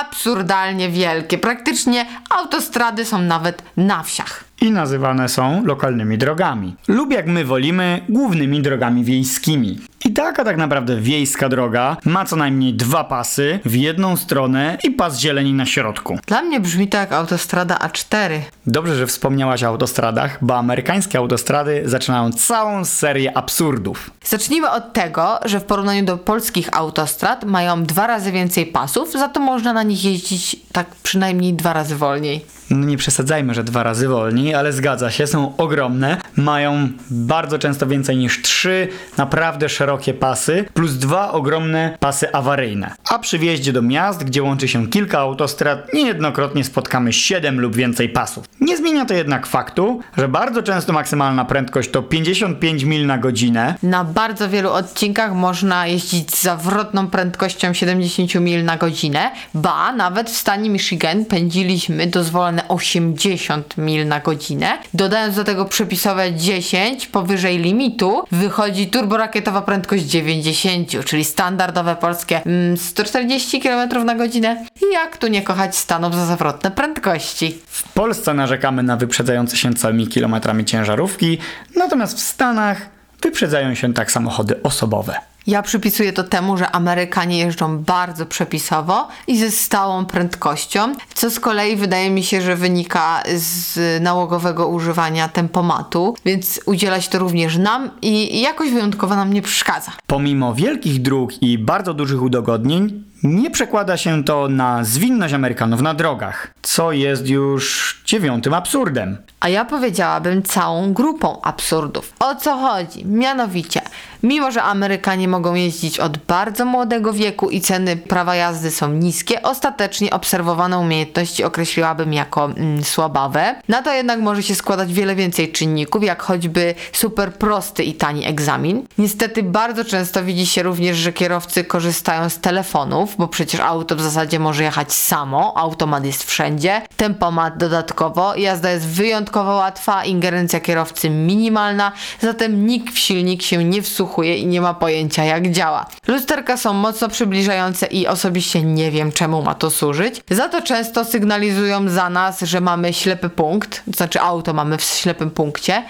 Absurdalnie 0.00 0.88
wielkie. 0.88 1.38
Praktycznie 1.38 2.06
autostrady 2.30 3.04
są 3.04 3.18
nawet 3.22 3.62
na 3.76 4.02
wsiach. 4.02 4.44
I 4.60 4.70
nazywane 4.70 5.28
są 5.28 5.64
lokalnymi 5.64 6.18
drogami. 6.18 6.76
Lub 6.88 7.12
jak 7.12 7.26
my 7.26 7.44
wolimy, 7.44 8.00
głównymi 8.08 8.62
drogami 8.62 9.04
wiejskimi. 9.04 9.78
I 10.04 10.12
taka 10.12 10.44
tak 10.44 10.56
naprawdę 10.56 10.96
wiejska 11.00 11.48
droga 11.48 11.96
ma 12.04 12.24
co 12.24 12.36
najmniej 12.36 12.74
dwa 12.74 13.04
pasy 13.04 13.60
w 13.64 13.74
jedną 13.74 14.16
stronę 14.16 14.78
i 14.84 14.90
pas 14.90 15.18
zieleni 15.18 15.54
na 15.54 15.66
środku. 15.66 16.18
Dla 16.26 16.42
mnie 16.42 16.60
brzmi 16.60 16.88
to 16.88 16.98
jak 16.98 17.12
autostrada 17.12 17.76
A4. 17.76 18.40
Dobrze, 18.66 18.96
że 18.96 19.06
wspomniałaś 19.06 19.62
o 19.62 19.66
autostradach, 19.66 20.38
bo 20.44 20.56
amerykańskie 20.56 21.18
autostrady 21.18 21.82
zaczynają 21.84 22.32
całą 22.32 22.84
serię 22.84 23.36
absurdów. 23.36 24.10
Zacznijmy 24.24 24.70
od 24.70 24.92
tego, 24.92 25.38
że 25.44 25.60
w 25.60 25.64
porównaniu 25.64 26.04
do 26.04 26.18
polskich 26.18 26.68
autostrad 26.72 27.44
mają 27.44 27.84
dwa 27.84 28.06
razy 28.06 28.32
więcej 28.32 28.66
pasów, 28.66 29.12
za 29.12 29.28
to 29.28 29.40
można 29.40 29.72
na 29.72 29.82
nich 29.82 30.04
jeździć 30.04 30.56
tak 30.72 30.86
przynajmniej 31.02 31.54
dwa 31.54 31.72
razy 31.72 31.96
wolniej. 31.96 32.44
No 32.76 32.86
nie 32.86 32.96
przesadzajmy, 32.96 33.54
że 33.54 33.64
dwa 33.64 33.82
razy 33.82 34.08
wolniej, 34.08 34.54
ale 34.54 34.72
zgadza 34.72 35.10
się, 35.10 35.26
są 35.26 35.56
ogromne, 35.56 36.16
mają 36.36 36.88
bardzo 37.10 37.58
często 37.58 37.86
więcej 37.86 38.16
niż 38.16 38.42
trzy 38.42 38.88
naprawdę 39.16 39.68
szerokie 39.68 40.14
pasy, 40.14 40.64
plus 40.74 40.94
dwa 40.94 41.32
ogromne 41.32 41.96
pasy 42.00 42.32
awaryjne. 42.32 42.94
A 43.10 43.18
przy 43.18 43.38
wjeździe 43.38 43.72
do 43.72 43.82
miast, 43.82 44.24
gdzie 44.24 44.42
łączy 44.42 44.68
się 44.68 44.86
kilka 44.86 45.18
autostrad, 45.18 45.94
niejednokrotnie 45.94 46.64
spotkamy 46.64 47.12
7 47.12 47.60
lub 47.60 47.76
więcej 47.76 48.08
pasów. 48.08 48.44
Nie 48.60 48.76
zmienia 48.76 49.04
to 49.04 49.14
jednak 49.14 49.46
faktu, 49.46 50.00
że 50.16 50.28
bardzo 50.28 50.62
często 50.62 50.92
maksymalna 50.92 51.44
prędkość 51.44 51.90
to 51.90 52.02
55 52.02 52.84
mil 52.84 53.06
na 53.06 53.18
godzinę, 53.18 53.74
Na 53.82 54.04
bardzo 54.04 54.48
wielu 54.48 54.70
odcinkach 54.70 55.34
można 55.34 55.86
jeździć 55.86 56.36
z 56.36 56.42
zawrotną 56.42 57.08
prędkością 57.08 57.72
70 57.72 58.34
mil 58.34 58.64
na 58.64 58.76
godzinę, 58.76 59.30
ba, 59.54 59.92
nawet 59.92 60.30
w 60.30 60.36
stanie 60.36 60.70
Michigan 60.70 61.24
pędziliśmy 61.24 62.06
dozwolone 62.06 62.61
80 62.68 63.76
mil 63.76 64.08
na 64.08 64.20
godzinę. 64.20 64.78
Dodając 64.94 65.36
do 65.36 65.44
tego 65.44 65.64
przepisowe 65.64 66.32
10 66.32 67.06
powyżej 67.06 67.58
limitu, 67.58 68.24
wychodzi 68.32 68.86
turborakietowa 68.86 69.62
prędkość 69.62 70.04
90, 70.04 71.04
czyli 71.04 71.24
standardowe 71.24 71.96
polskie 71.96 72.42
mm, 72.46 72.76
140 72.76 73.60
km 73.60 74.04
na 74.04 74.14
godzinę. 74.14 74.64
Jak 74.92 75.16
tu 75.16 75.26
nie 75.26 75.42
kochać 75.42 75.76
Stanów 75.76 76.14
za 76.14 76.26
zawrotne 76.26 76.70
prędkości? 76.70 77.58
W 77.66 77.92
Polsce 77.92 78.34
narzekamy 78.34 78.82
na 78.82 78.96
wyprzedzające 78.96 79.56
się 79.56 79.74
całymi 79.74 80.08
kilometrami 80.08 80.64
ciężarówki, 80.64 81.38
natomiast 81.76 82.16
w 82.16 82.20
Stanach 82.20 82.86
wyprzedzają 83.22 83.74
się 83.74 83.94
tak 83.94 84.12
samochody 84.12 84.62
osobowe. 84.62 85.31
Ja 85.46 85.62
przypisuję 85.62 86.12
to 86.12 86.24
temu, 86.24 86.56
że 86.56 86.70
Amerykanie 86.70 87.38
jeżdżą 87.38 87.78
bardzo 87.78 88.26
przepisowo 88.26 89.08
i 89.26 89.38
ze 89.38 89.50
stałą 89.50 90.04
prędkością, 90.04 90.94
co 91.14 91.30
z 91.30 91.40
kolei 91.40 91.76
wydaje 91.76 92.10
mi 92.10 92.22
się, 92.24 92.42
że 92.42 92.56
wynika 92.56 93.22
z 93.34 93.78
nałogowego 94.02 94.68
używania 94.68 95.28
tempomatu, 95.28 96.14
więc 96.24 96.60
udziela 96.66 97.00
się 97.00 97.10
to 97.10 97.18
również 97.18 97.56
nam 97.56 97.90
i 98.02 98.40
jakoś 98.40 98.70
wyjątkowo 98.70 99.16
nam 99.16 99.32
nie 99.32 99.42
przeszkadza. 99.42 99.92
Pomimo 100.06 100.54
wielkich 100.54 101.02
dróg 101.02 101.42
i 101.42 101.58
bardzo 101.58 101.94
dużych 101.94 102.22
udogodnień, 102.22 103.04
nie 103.22 103.50
przekłada 103.50 103.96
się 103.96 104.24
to 104.24 104.48
na 104.48 104.84
zwinność 104.84 105.34
Amerykanów 105.34 105.80
na 105.80 105.94
drogach, 105.94 106.54
co 106.62 106.92
jest 106.92 107.28
już 107.28 108.02
dziewiątym 108.04 108.54
absurdem. 108.54 109.16
A 109.40 109.48
ja 109.48 109.64
powiedziałabym 109.64 110.42
całą 110.42 110.92
grupą 110.92 111.42
absurdów. 111.42 112.12
O 112.20 112.34
co 112.34 112.56
chodzi? 112.56 113.06
Mianowicie, 113.06 113.81
mimo 114.22 114.50
że 114.50 114.62
Amerykanie 114.62 115.28
mogą 115.28 115.54
jeździć 115.54 116.00
od 116.00 116.18
bardzo 116.18 116.64
młodego 116.64 117.12
wieku 117.12 117.50
i 117.50 117.60
ceny 117.60 117.96
prawa 117.96 118.36
jazdy 118.36 118.70
są 118.70 118.88
niskie, 118.92 119.42
ostatecznie 119.42 120.10
obserwowane 120.10 120.78
umiejętności 120.78 121.44
określiłabym 121.44 122.12
jako 122.12 122.44
mm, 122.44 122.84
słabawe. 122.84 123.54
Na 123.68 123.82
to 123.82 123.94
jednak 123.94 124.20
może 124.20 124.42
się 124.42 124.54
składać 124.54 124.92
wiele 124.92 125.14
więcej 125.14 125.52
czynników, 125.52 126.04
jak 126.04 126.22
choćby 126.22 126.74
super 126.92 127.34
prosty 127.34 127.84
i 127.84 127.94
tani 127.94 128.26
egzamin. 128.26 128.86
Niestety 128.98 129.42
bardzo 129.42 129.84
często 129.84 130.24
widzi 130.24 130.46
się 130.46 130.62
również, 130.62 130.96
że 130.96 131.12
kierowcy 131.12 131.64
korzystają 131.64 132.28
z 132.30 132.38
telefonów, 132.38 133.14
bo 133.18 133.28
przecież 133.28 133.60
auto 133.60 133.96
w 133.96 134.00
zasadzie 134.00 134.38
może 134.38 134.62
jechać 134.62 134.92
samo, 134.92 135.56
automat 135.56 136.04
jest 136.04 136.24
wszędzie, 136.24 136.82
tempomat 136.96 137.56
dodatkowo, 137.56 138.36
jazda 138.36 138.70
jest 138.70 138.86
wyjątkowo 138.86 139.54
łatwa, 139.54 140.04
ingerencja 140.04 140.60
kierowcy 140.60 141.10
minimalna, 141.10 141.92
zatem 142.20 142.66
nikt 142.66 142.94
w 142.94 142.98
silnik 142.98 143.42
się 143.42 143.64
nie 143.64 143.82
wsłuchuje 143.82 144.11
i 144.18 144.46
nie 144.46 144.60
ma 144.60 144.74
pojęcia 144.74 145.24
jak 145.24 145.50
działa. 145.50 145.86
Lusterka 146.06 146.56
są 146.56 146.72
mocno 146.72 147.08
przybliżające 147.08 147.86
i 147.86 148.06
osobiście 148.06 148.62
nie 148.62 148.90
wiem 148.90 149.12
czemu 149.12 149.42
ma 149.42 149.54
to 149.54 149.70
służyć. 149.70 150.22
Za 150.30 150.48
to 150.48 150.62
często 150.62 151.04
sygnalizują 151.04 151.88
za 151.88 152.10
nas, 152.10 152.40
że 152.40 152.60
mamy 152.60 152.92
ślepy 152.92 153.28
punkt, 153.28 153.82
to 153.84 153.92
znaczy 153.92 154.20
auto 154.20 154.52
mamy 154.52 154.78
w 154.78 154.82
ślepym 154.82 155.30
punkcie. 155.30 155.82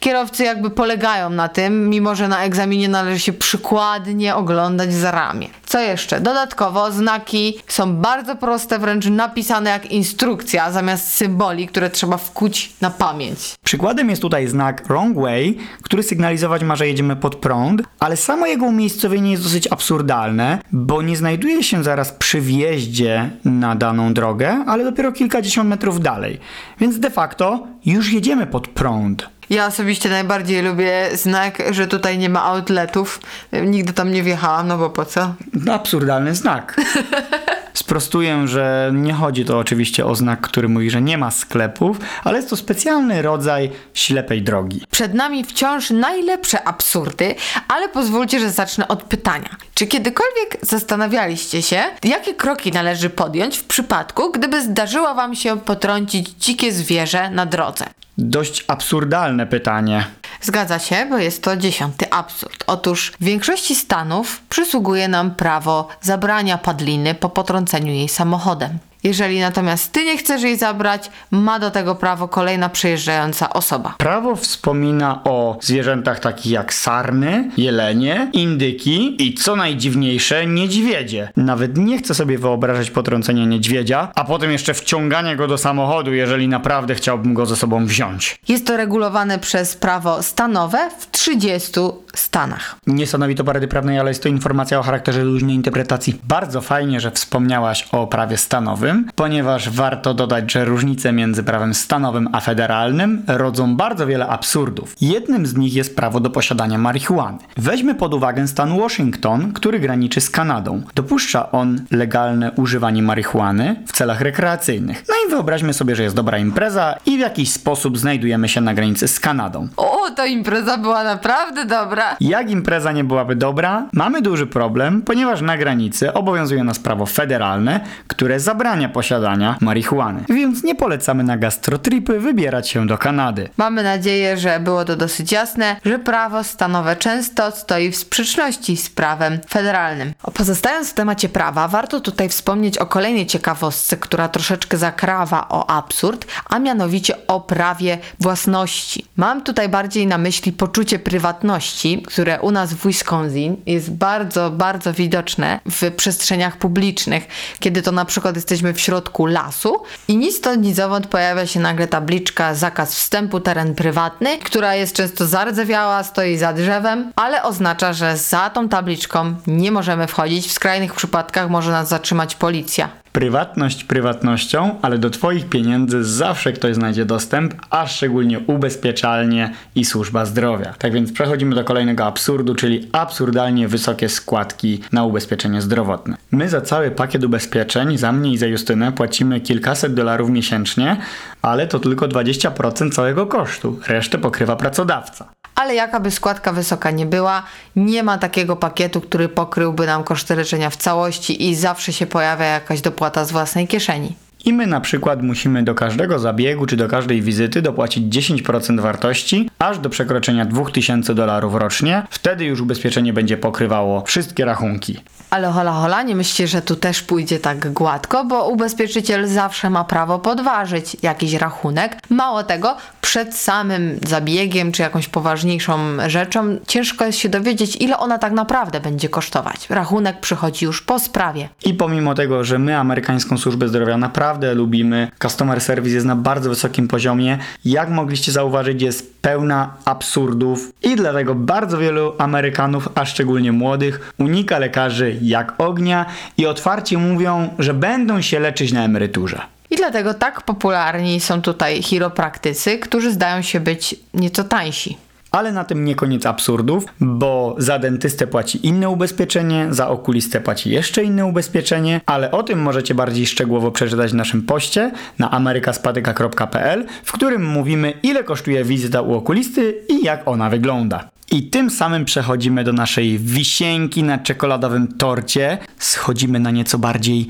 Kierowcy 0.00 0.44
jakby 0.44 0.70
polegają 0.70 1.30
na 1.30 1.48
tym, 1.48 1.88
mimo 1.88 2.14
że 2.14 2.28
na 2.28 2.44
egzaminie 2.44 2.88
należy 2.88 3.20
się 3.20 3.32
przykładnie 3.32 4.34
oglądać 4.34 4.94
za 4.94 5.10
ramię. 5.10 5.59
Co 5.70 5.80
jeszcze? 5.80 6.20
Dodatkowo 6.20 6.92
znaki 6.92 7.58
są 7.66 7.96
bardzo 7.96 8.36
proste, 8.36 8.78
wręcz 8.78 9.06
napisane 9.06 9.70
jak 9.70 9.92
instrukcja, 9.92 10.72
zamiast 10.72 11.12
symboli, 11.12 11.66
które 11.66 11.90
trzeba 11.90 12.16
wkuć 12.16 12.72
na 12.80 12.90
pamięć. 12.90 13.38
Przykładem 13.64 14.10
jest 14.10 14.22
tutaj 14.22 14.48
znak 14.48 14.82
Wrong 14.88 15.18
Way, 15.18 15.58
który 15.82 16.02
sygnalizować 16.02 16.62
ma, 16.62 16.76
że 16.76 16.88
jedziemy 16.88 17.16
pod 17.16 17.36
prąd, 17.36 17.82
ale 18.00 18.16
samo 18.16 18.46
jego 18.46 18.66
umiejscowienie 18.66 19.30
jest 19.30 19.42
dosyć 19.42 19.72
absurdalne, 19.72 20.58
bo 20.72 21.02
nie 21.02 21.16
znajduje 21.16 21.62
się 21.62 21.84
zaraz 21.84 22.12
przy 22.12 22.40
wjeździe 22.40 23.30
na 23.44 23.74
daną 23.74 24.14
drogę, 24.14 24.64
ale 24.66 24.84
dopiero 24.84 25.12
kilkadziesiąt 25.12 25.68
metrów 25.68 26.00
dalej. 26.00 26.40
Więc 26.80 26.98
de 26.98 27.10
facto 27.10 27.66
już 27.84 28.12
jedziemy 28.12 28.46
pod 28.46 28.68
prąd. 28.68 29.28
Ja 29.50 29.66
osobiście 29.66 30.08
najbardziej 30.08 30.62
lubię 30.62 31.08
znak, 31.12 31.62
że 31.70 31.86
tutaj 31.86 32.18
nie 32.18 32.28
ma 32.28 32.44
outletów. 32.44 33.20
Nigdy 33.52 33.92
tam 33.92 34.12
nie 34.12 34.22
wjechałam, 34.22 34.68
no 34.68 34.78
bo 34.78 34.90
po 34.90 35.04
co? 35.04 35.34
No, 35.52 35.74
absurdalny 35.74 36.34
znak. 36.34 36.76
Sprostuję, 37.74 38.48
że 38.48 38.90
nie 38.94 39.12
chodzi 39.12 39.44
to 39.44 39.58
oczywiście 39.58 40.06
o 40.06 40.14
znak, 40.14 40.40
który 40.40 40.68
mówi, 40.68 40.90
że 40.90 41.02
nie 41.02 41.18
ma 41.18 41.30
sklepów, 41.30 41.96
ale 42.24 42.36
jest 42.36 42.50
to 42.50 42.56
specjalny 42.56 43.22
rodzaj 43.22 43.70
ślepej 43.94 44.42
drogi. 44.42 44.84
Przed 44.90 45.14
nami 45.14 45.44
wciąż 45.44 45.90
najlepsze 45.90 46.68
absurdy, 46.68 47.34
ale 47.68 47.88
pozwólcie, 47.88 48.40
że 48.40 48.50
zacznę 48.50 48.88
od 48.88 49.02
pytania. 49.02 49.56
Czy 49.74 49.86
kiedykolwiek 49.86 50.58
zastanawialiście 50.62 51.62
się, 51.62 51.82
jakie 52.04 52.34
kroki 52.34 52.72
należy 52.72 53.10
podjąć 53.10 53.58
w 53.58 53.64
przypadku, 53.64 54.32
gdyby 54.32 54.62
zdarzyło 54.62 55.14
wam 55.14 55.34
się 55.34 55.60
potrącić 55.60 56.28
dzikie 56.28 56.72
zwierzę 56.72 57.30
na 57.30 57.46
drodze? 57.46 57.84
Dość 58.22 58.64
absurdalne 58.68 59.46
pytanie. 59.46 60.04
Zgadza 60.40 60.78
się, 60.78 61.06
bo 61.10 61.18
jest 61.18 61.42
to 61.42 61.56
dziesiąty 61.56 62.10
absurd. 62.10 62.64
Otóż 62.66 63.12
w 63.20 63.24
większości 63.24 63.74
stanów 63.74 64.42
przysługuje 64.48 65.08
nam 65.08 65.34
prawo 65.34 65.88
zabrania 66.00 66.58
padliny 66.58 67.14
po 67.14 67.28
potrąceniu 67.28 67.92
jej 67.92 68.08
samochodem. 68.08 68.78
Jeżeli 69.04 69.40
natomiast 69.40 69.92
ty 69.92 70.04
nie 70.04 70.18
chcesz 70.18 70.42
jej 70.42 70.58
zabrać, 70.58 71.10
ma 71.30 71.58
do 71.58 71.70
tego 71.70 71.94
prawo 71.94 72.28
kolejna 72.28 72.68
przejeżdżająca 72.68 73.52
osoba. 73.52 73.94
Prawo 73.98 74.36
wspomina 74.36 75.24
o 75.24 75.58
zwierzętach 75.62 76.20
takich 76.20 76.52
jak 76.52 76.74
sarny, 76.74 77.50
jelenie, 77.56 78.30
indyki 78.32 79.26
i 79.26 79.34
co 79.34 79.56
najdziwniejsze, 79.56 80.46
niedźwiedzie. 80.46 81.32
Nawet 81.36 81.76
nie 81.76 81.98
chcę 81.98 82.14
sobie 82.14 82.38
wyobrażać 82.38 82.90
potrącenia 82.90 83.44
niedźwiedzia, 83.44 84.08
a 84.14 84.24
potem 84.24 84.52
jeszcze 84.52 84.74
wciągania 84.74 85.36
go 85.36 85.46
do 85.46 85.58
samochodu, 85.58 86.12
jeżeli 86.12 86.48
naprawdę 86.48 86.94
chciałbym 86.94 87.34
go 87.34 87.46
ze 87.46 87.56
sobą 87.56 87.86
wziąć. 87.86 88.38
Jest 88.48 88.66
to 88.66 88.76
regulowane 88.76 89.38
przez 89.38 89.76
prawo 89.76 90.22
stanowe 90.22 90.90
w 90.98 91.10
30 91.10 91.80
stanach. 92.14 92.76
Nie 92.86 93.06
stanowi 93.06 93.34
to 93.34 93.44
porady 93.44 93.68
prawnej, 93.68 93.98
ale 93.98 94.10
jest 94.10 94.22
to 94.22 94.28
informacja 94.28 94.78
o 94.78 94.82
charakterze 94.82 95.24
luźnej 95.24 95.54
interpretacji. 95.54 96.20
Bardzo 96.24 96.60
fajnie, 96.60 97.00
że 97.00 97.10
wspomniałaś 97.10 97.88
o 97.92 98.06
prawie 98.06 98.36
stanowym, 98.36 98.89
ponieważ 99.14 99.70
warto 99.70 100.14
dodać, 100.14 100.52
że 100.52 100.64
różnice 100.64 101.12
między 101.12 101.42
prawem 101.42 101.74
stanowym 101.74 102.28
a 102.32 102.40
federalnym 102.40 103.22
rodzą 103.26 103.76
bardzo 103.76 104.06
wiele 104.06 104.26
absurdów. 104.26 104.94
Jednym 105.00 105.46
z 105.46 105.56
nich 105.56 105.74
jest 105.74 105.96
prawo 105.96 106.20
do 106.20 106.30
posiadania 106.30 106.78
marihuany. 106.78 107.38
Weźmy 107.56 107.94
pod 107.94 108.14
uwagę 108.14 108.48
stan 108.48 108.78
Washington, 108.78 109.52
który 109.52 109.80
graniczy 109.80 110.20
z 110.20 110.30
Kanadą. 110.30 110.82
Dopuszcza 110.94 111.52
on 111.52 111.80
legalne 111.90 112.52
używanie 112.52 113.02
marihuany 113.02 113.76
w 113.86 113.92
celach 113.92 114.20
rekreacyjnych. 114.20 115.04
No 115.08 115.14
i 115.26 115.30
wyobraźmy 115.30 115.72
sobie, 115.72 115.96
że 115.96 116.02
jest 116.02 116.16
dobra 116.16 116.38
impreza 116.38 116.94
i 117.06 117.16
w 117.16 117.20
jakiś 117.20 117.52
sposób 117.52 117.98
znajdujemy 117.98 118.48
się 118.48 118.60
na 118.60 118.74
granicy 118.74 119.08
z 119.08 119.20
Kanadą. 119.20 119.68
O, 119.76 120.10
ta 120.16 120.26
impreza 120.26 120.78
była 120.78 121.04
naprawdę 121.04 121.64
dobra. 121.64 122.16
Jak 122.20 122.50
impreza 122.50 122.92
nie 122.92 123.04
byłaby 123.04 123.36
dobra, 123.36 123.88
mamy 123.92 124.22
duży 124.22 124.46
problem, 124.46 125.02
ponieważ 125.02 125.40
na 125.40 125.58
granicy 125.58 126.12
obowiązuje 126.12 126.64
nas 126.64 126.78
prawo 126.78 127.06
federalne, 127.06 127.80
które 128.06 128.40
zabrania 128.40 128.79
posiadania 128.88 129.56
marihuany. 129.60 130.24
Więc 130.28 130.62
nie 130.62 130.74
polecamy 130.74 131.24
na 131.24 131.36
gastrotripy 131.36 132.20
wybierać 132.20 132.68
się 132.68 132.86
do 132.86 132.98
Kanady. 132.98 133.48
Mamy 133.56 133.82
nadzieję, 133.82 134.36
że 134.36 134.60
było 134.60 134.84
to 134.84 134.96
dosyć 134.96 135.32
jasne, 135.32 135.76
że 135.84 135.98
prawo 135.98 136.44
stanowe 136.44 136.96
często 136.96 137.50
stoi 137.50 137.90
w 137.90 137.96
sprzeczności 137.96 138.76
z 138.76 138.90
prawem 138.90 139.38
federalnym. 139.48 140.12
O, 140.22 140.30
Pozostając 140.30 140.90
w 140.90 140.94
temacie 140.94 141.28
prawa, 141.28 141.68
warto 141.68 142.00
tutaj 142.00 142.28
wspomnieć 142.28 142.78
o 142.78 142.86
kolejnej 142.86 143.26
ciekawostce, 143.26 143.96
która 143.96 144.28
troszeczkę 144.28 144.76
zakrawa 144.76 145.48
o 145.48 145.70
absurd, 145.70 146.26
a 146.48 146.58
mianowicie 146.58 147.26
o 147.26 147.40
prawie 147.40 147.98
własności. 148.20 149.04
Mam 149.16 149.42
tutaj 149.42 149.68
bardziej 149.68 150.06
na 150.06 150.18
myśli 150.18 150.52
poczucie 150.52 150.98
prywatności, 150.98 152.02
które 152.06 152.40
u 152.40 152.50
nas 152.50 152.74
w 152.74 152.86
Wisconsin 152.86 153.56
jest 153.66 153.92
bardzo, 153.92 154.50
bardzo 154.50 154.92
widoczne 154.92 155.60
w 155.70 155.90
przestrzeniach 155.96 156.56
publicznych, 156.56 157.28
kiedy 157.58 157.82
to 157.82 157.92
na 157.92 158.04
przykład 158.04 158.36
jesteśmy 158.36 158.69
w 158.74 158.80
środku 158.80 159.26
lasu 159.26 159.82
i 160.08 160.16
ni 160.16 160.32
stąd, 160.32 160.62
ni 160.62 160.74
zowąd 160.74 161.06
pojawia 161.06 161.46
się 161.46 161.60
nagle 161.60 161.86
tabliczka 161.86 162.54
zakaz 162.54 162.94
wstępu, 162.94 163.40
teren 163.40 163.74
prywatny, 163.74 164.38
która 164.38 164.74
jest 164.74 164.96
często 164.96 165.26
zardzewiała, 165.26 166.02
stoi 166.02 166.36
za 166.36 166.52
drzewem, 166.52 167.12
ale 167.16 167.42
oznacza, 167.42 167.92
że 167.92 168.16
za 168.16 168.50
tą 168.50 168.68
tabliczką 168.68 169.34
nie 169.46 169.72
możemy 169.72 170.06
wchodzić. 170.06 170.48
W 170.48 170.52
skrajnych 170.52 170.94
przypadkach 170.94 171.50
może 171.50 171.70
nas 171.70 171.88
zatrzymać 171.88 172.34
policja. 172.34 172.88
Prywatność 173.12 173.84
prywatnością, 173.84 174.74
ale 174.82 174.98
do 174.98 175.10
Twoich 175.10 175.48
pieniędzy 175.48 176.04
zawsze 176.04 176.52
ktoś 176.52 176.74
znajdzie 176.74 177.04
dostęp, 177.04 177.54
a 177.70 177.86
szczególnie 177.86 178.40
ubezpieczalnie 178.40 179.52
i 179.74 179.84
służba 179.84 180.24
zdrowia. 180.24 180.74
Tak 180.78 180.92
więc 180.92 181.12
przechodzimy 181.12 181.54
do 181.54 181.64
kolejnego 181.64 182.04
absurdu, 182.04 182.54
czyli 182.54 182.88
absurdalnie 182.92 183.68
wysokie 183.68 184.08
składki 184.08 184.80
na 184.92 185.04
ubezpieczenie 185.04 185.62
zdrowotne. 185.62 186.16
My 186.30 186.48
za 186.48 186.60
cały 186.60 186.90
pakiet 186.90 187.24
ubezpieczeń, 187.24 187.98
za 187.98 188.12
mnie 188.12 188.32
i 188.32 188.38
za 188.38 188.46
Justynę, 188.46 188.92
płacimy 188.92 189.40
kilkaset 189.40 189.94
dolarów 189.94 190.30
miesięcznie, 190.30 190.96
ale 191.42 191.66
to 191.66 191.78
tylko 191.78 192.08
20% 192.08 192.92
całego 192.92 193.26
kosztu. 193.26 193.80
Resztę 193.88 194.18
pokrywa 194.18 194.56
pracodawca. 194.56 195.28
Ale 195.54 195.74
jaka 195.74 196.00
by 196.00 196.10
składka 196.10 196.52
wysoka 196.52 196.90
nie 196.90 197.06
była, 197.06 197.42
nie 197.76 198.02
ma 198.02 198.18
takiego 198.18 198.56
pakietu, 198.56 199.00
który 199.00 199.28
pokryłby 199.28 199.86
nam 199.86 200.04
koszty 200.04 200.36
leczenia 200.36 200.70
w 200.70 200.76
całości 200.76 201.48
i 201.48 201.54
zawsze 201.54 201.92
się 201.92 202.06
pojawia 202.06 202.44
jakaś 202.44 202.80
dopłata 202.80 202.99
z 203.24 203.32
własnej 203.32 203.68
kieszeni. 203.68 204.16
I 204.44 204.52
my 204.52 204.66
na 204.66 204.80
przykład 204.80 205.22
musimy 205.22 205.62
do 205.62 205.74
każdego 205.74 206.18
zabiegu 206.18 206.66
czy 206.66 206.76
do 206.76 206.88
każdej 206.88 207.22
wizyty 207.22 207.62
dopłacić 207.62 208.04
10% 208.04 208.80
wartości, 208.80 209.50
aż 209.58 209.78
do 209.78 209.90
przekroczenia 209.90 210.44
2000 210.44 211.14
dolarów 211.14 211.54
rocznie. 211.54 212.02
Wtedy 212.10 212.44
już 212.44 212.60
ubezpieczenie 212.60 213.12
będzie 213.12 213.36
pokrywało 213.36 214.00
wszystkie 214.00 214.44
rachunki. 214.44 214.96
Ale 215.30 215.48
hola 215.48 215.72
hola, 215.72 216.02
nie 216.02 216.16
myślcie, 216.16 216.46
że 216.46 216.62
tu 216.62 216.76
też 216.76 217.02
pójdzie 217.02 217.38
tak 217.38 217.72
gładko, 217.72 218.24
bo 218.24 218.48
ubezpieczyciel 218.48 219.26
zawsze 219.28 219.70
ma 219.70 219.84
prawo 219.84 220.18
podważyć 220.18 220.96
jakiś 221.02 221.34
rachunek. 221.34 221.96
Mało 222.10 222.42
tego, 222.42 222.76
przed 223.00 223.36
samym 223.36 223.98
zabiegiem 224.08 224.72
czy 224.72 224.82
jakąś 224.82 225.08
poważniejszą 225.08 225.78
rzeczą 226.06 226.58
ciężko 226.66 227.04
jest 227.04 227.18
się 227.18 227.28
dowiedzieć, 227.28 227.76
ile 227.76 227.98
ona 227.98 228.18
tak 228.18 228.32
naprawdę 228.32 228.80
będzie 228.80 229.08
kosztować. 229.08 229.70
Rachunek 229.70 230.20
przychodzi 230.20 230.64
już 230.64 230.82
po 230.82 230.98
sprawie. 230.98 231.48
I 231.64 231.74
pomimo 231.74 232.14
tego, 232.14 232.44
że 232.44 232.58
my 232.58 232.76
amerykańską 232.76 233.38
służbę 233.38 233.68
zdrowia 233.68 233.96
naprawdę 233.96 234.29
lubimy, 234.54 235.08
customer 235.22 235.60
service 235.60 235.94
jest 235.94 236.06
na 236.06 236.16
bardzo 236.16 236.50
wysokim 236.50 236.88
poziomie, 236.88 237.38
jak 237.64 237.90
mogliście 237.90 238.32
zauważyć, 238.32 238.82
jest 238.82 239.20
pełna 239.22 239.74
absurdów 239.84 240.72
i 240.82 240.96
dlatego 240.96 241.34
bardzo 241.34 241.78
wielu 241.78 242.12
Amerykanów, 242.18 242.88
a 242.94 243.04
szczególnie 243.04 243.52
młodych, 243.52 244.12
unika 244.18 244.58
lekarzy 244.58 245.16
jak 245.22 245.54
ognia 245.58 246.06
i 246.36 246.46
otwarcie 246.46 246.98
mówią, 246.98 247.54
że 247.58 247.74
będą 247.74 248.20
się 248.20 248.40
leczyć 248.40 248.72
na 248.72 248.84
emeryturze. 248.84 249.40
I 249.70 249.76
dlatego 249.76 250.14
tak 250.14 250.42
popularni 250.42 251.20
są 251.20 251.42
tutaj 251.42 251.82
chiropraktycy, 251.82 252.78
którzy 252.78 253.12
zdają 253.12 253.42
się 253.42 253.60
być 253.60 253.94
nieco 254.14 254.44
tańsi. 254.44 254.96
Ale 255.30 255.52
na 255.52 255.64
tym 255.64 255.84
nie 255.84 255.94
koniec 255.94 256.26
absurdów, 256.26 256.84
bo 257.00 257.54
za 257.58 257.78
dentystę 257.78 258.26
płaci 258.26 258.66
inne 258.66 258.90
ubezpieczenie, 258.90 259.66
za 259.70 259.88
okulistę 259.88 260.40
płaci 260.40 260.70
jeszcze 260.70 261.04
inne 261.04 261.26
ubezpieczenie, 261.26 262.00
ale 262.06 262.30
o 262.30 262.42
tym 262.42 262.62
możecie 262.62 262.94
bardziej 262.94 263.26
szczegółowo 263.26 263.70
przeczytać 263.70 264.10
w 264.10 264.14
naszym 264.14 264.42
poście 264.42 264.92
na 265.18 265.30
amerykaspatyka.pl, 265.30 266.86
w 267.04 267.12
którym 267.12 267.46
mówimy 267.46 267.92
ile 268.02 268.24
kosztuje 268.24 268.64
wizyta 268.64 269.00
u 269.00 269.14
okulisty 269.14 269.74
i 269.88 270.04
jak 270.04 270.28
ona 270.28 270.50
wygląda. 270.50 271.10
I 271.32 271.42
tym 271.42 271.70
samym 271.70 272.04
przechodzimy 272.04 272.64
do 272.64 272.72
naszej 272.72 273.18
wisienki 273.18 274.02
na 274.02 274.18
czekoladowym 274.18 274.88
torcie. 274.88 275.58
Schodzimy 275.78 276.40
na 276.40 276.50
nieco 276.50 276.78
bardziej 276.78 277.28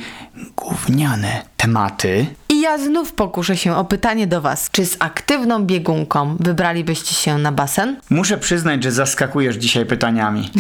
gówniane 0.56 1.42
tematy. 1.60 2.26
I 2.48 2.60
ja 2.60 2.78
znów 2.78 3.12
pokuszę 3.12 3.56
się 3.56 3.76
o 3.76 3.84
pytanie 3.84 4.26
do 4.26 4.40
Was. 4.40 4.70
Czy 4.72 4.86
z 4.86 4.96
aktywną 4.98 5.64
biegunką 5.64 6.36
wybralibyście 6.40 7.14
się 7.14 7.38
na 7.38 7.52
basen? 7.52 8.00
Muszę 8.10 8.38
przyznać, 8.38 8.82
że 8.82 8.92
zaskakujesz 8.92 9.56
dzisiaj 9.56 9.86
pytaniami. 9.86 10.50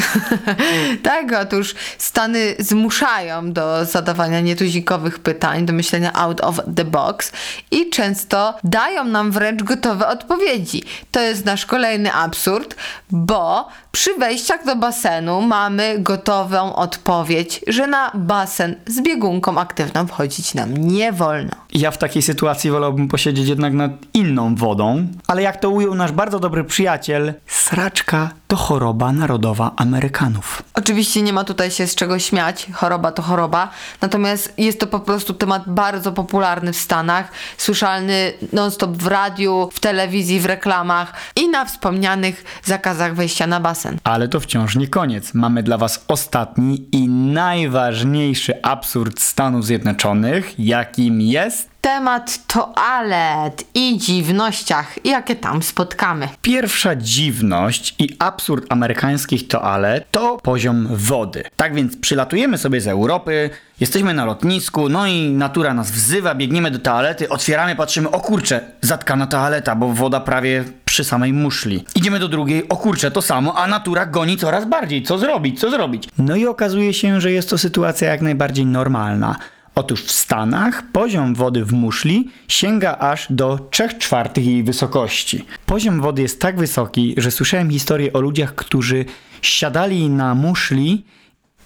tak, 1.02 1.32
otóż 1.42 1.74
Stany 1.98 2.54
zmuszają 2.58 3.52
do 3.52 3.84
zadawania 3.84 4.40
nietuzikowych 4.40 5.18
pytań, 5.18 5.66
do 5.66 5.72
myślenia 5.72 6.12
out 6.12 6.40
of 6.40 6.60
the 6.76 6.84
box 6.84 7.32
i 7.70 7.90
często 7.90 8.54
dają 8.64 9.04
nam 9.04 9.30
wręcz 9.30 9.62
gotowe 9.62 10.08
odpowiedzi. 10.08 10.82
To 11.10 11.20
jest 11.20 11.44
nasz 11.44 11.66
kolejny 11.66 12.12
absurd, 12.12 12.76
bo 13.10 13.68
przy 13.92 14.14
wejściach 14.14 14.64
do 14.64 14.76
basenu 14.76 15.40
mamy 15.40 15.98
gotową 15.98 16.76
odpowiedź, 16.76 17.60
że 17.66 17.86
na 17.86 18.10
basen 18.14 18.76
z 18.86 19.00
biegunką 19.00 19.58
aktywną 19.58 20.06
wchodzić 20.06 20.54
nam 20.54 20.76
nie 20.76 21.12
wolno. 21.12 21.59
Ja 21.72 21.90
w 21.90 21.98
takiej 21.98 22.22
sytuacji 22.22 22.70
wolałbym 22.70 23.08
posiedzieć 23.08 23.48
jednak 23.48 23.72
nad 23.72 23.92
inną 24.14 24.54
wodą, 24.54 25.06
ale 25.26 25.42
jak 25.42 25.60
to 25.60 25.70
ujął 25.70 25.94
nasz 25.94 26.12
bardzo 26.12 26.40
dobry 26.40 26.64
przyjaciel, 26.64 27.34
sraczka 27.46 28.30
to 28.46 28.56
choroba 28.56 29.12
narodowa 29.12 29.72
Amerykanów. 29.76 30.62
Oczywiście 30.74 31.22
nie 31.22 31.32
ma 31.32 31.44
tutaj 31.44 31.70
się 31.70 31.86
z 31.86 31.94
czego 31.94 32.18
śmiać, 32.18 32.66
choroba 32.72 33.12
to 33.12 33.22
choroba, 33.22 33.70
natomiast 34.00 34.54
jest 34.58 34.80
to 34.80 34.86
po 34.86 35.00
prostu 35.00 35.34
temat 35.34 35.62
bardzo 35.66 36.12
popularny 36.12 36.72
w 36.72 36.76
Stanach, 36.76 37.32
słyszalny 37.56 38.32
non-stop 38.52 38.96
w 38.96 39.06
radiu, 39.06 39.68
w 39.72 39.80
telewizji, 39.80 40.40
w 40.40 40.46
reklamach 40.46 41.12
i 41.36 41.48
na 41.48 41.64
wspomnianych 41.64 42.44
zakazach 42.64 43.14
wejścia 43.14 43.46
na 43.46 43.60
basen. 43.60 43.98
Ale 44.04 44.28
to 44.28 44.40
wciąż 44.40 44.76
nie 44.76 44.88
koniec. 44.88 45.34
Mamy 45.34 45.62
dla 45.62 45.78
Was 45.78 46.04
ostatni 46.08 46.86
i 46.92 47.08
najważniejszy 47.08 48.62
absurd 48.62 49.20
Stanów 49.20 49.66
Zjednoczonych, 49.66 50.54
jakim 50.58 51.20
jest 51.20 51.69
temat 51.90 52.46
toalet 52.46 53.64
i 53.74 53.98
dziwnościach, 53.98 55.04
jakie 55.04 55.36
tam 55.36 55.62
spotkamy. 55.62 56.28
Pierwsza 56.42 56.96
dziwność 56.96 57.94
i 57.98 58.16
absurd 58.18 58.66
amerykańskich 58.68 59.48
toalet 59.48 60.06
to 60.10 60.38
poziom 60.42 60.88
wody. 60.90 61.44
Tak 61.56 61.74
więc 61.74 61.96
przylatujemy 61.96 62.58
sobie 62.58 62.80
z 62.80 62.86
Europy, 62.86 63.50
jesteśmy 63.80 64.14
na 64.14 64.24
lotnisku, 64.24 64.88
no 64.88 65.06
i 65.06 65.30
natura 65.30 65.74
nas 65.74 65.90
wzywa, 65.90 66.34
biegniemy 66.34 66.70
do 66.70 66.78
toalety, 66.78 67.28
otwieramy, 67.28 67.76
patrzymy, 67.76 68.10
o 68.10 68.20
kurczę, 68.20 68.60
zatkana 68.80 69.26
toaleta, 69.26 69.76
bo 69.76 69.88
woda 69.88 70.20
prawie 70.20 70.64
przy 70.84 71.04
samej 71.04 71.32
muszli. 71.32 71.84
Idziemy 71.94 72.18
do 72.18 72.28
drugiej, 72.28 72.68
o 72.68 72.76
kurczę, 72.76 73.10
to 73.10 73.22
samo, 73.22 73.54
a 73.54 73.66
natura 73.66 74.06
goni 74.06 74.36
coraz 74.36 74.64
bardziej. 74.64 75.02
Co 75.02 75.18
zrobić, 75.18 75.60
co 75.60 75.70
zrobić? 75.70 76.08
No 76.18 76.36
i 76.36 76.46
okazuje 76.46 76.94
się, 76.94 77.20
że 77.20 77.32
jest 77.32 77.50
to 77.50 77.58
sytuacja 77.58 78.08
jak 78.08 78.20
najbardziej 78.20 78.66
normalna. 78.66 79.36
Otóż 79.80 80.04
w 80.04 80.10
Stanach 80.10 80.82
poziom 80.92 81.34
wody 81.34 81.64
w 81.64 81.72
muszli 81.72 82.30
sięga 82.48 82.98
aż 82.98 83.26
do 83.30 83.58
3 83.70 83.88
czwartych 83.98 84.46
jej 84.46 84.62
wysokości. 84.62 85.44
Poziom 85.66 86.00
wody 86.00 86.22
jest 86.22 86.40
tak 86.40 86.58
wysoki, 86.58 87.14
że 87.16 87.30
słyszałem 87.30 87.70
historię 87.70 88.12
o 88.12 88.20
ludziach, 88.20 88.54
którzy 88.54 89.04
siadali 89.42 90.08
na 90.08 90.34
muszli 90.34 91.04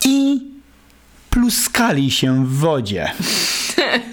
i 0.04 0.42
pluskali 1.30 2.10
się 2.10 2.46
w 2.46 2.58
wodzie. 2.58 3.12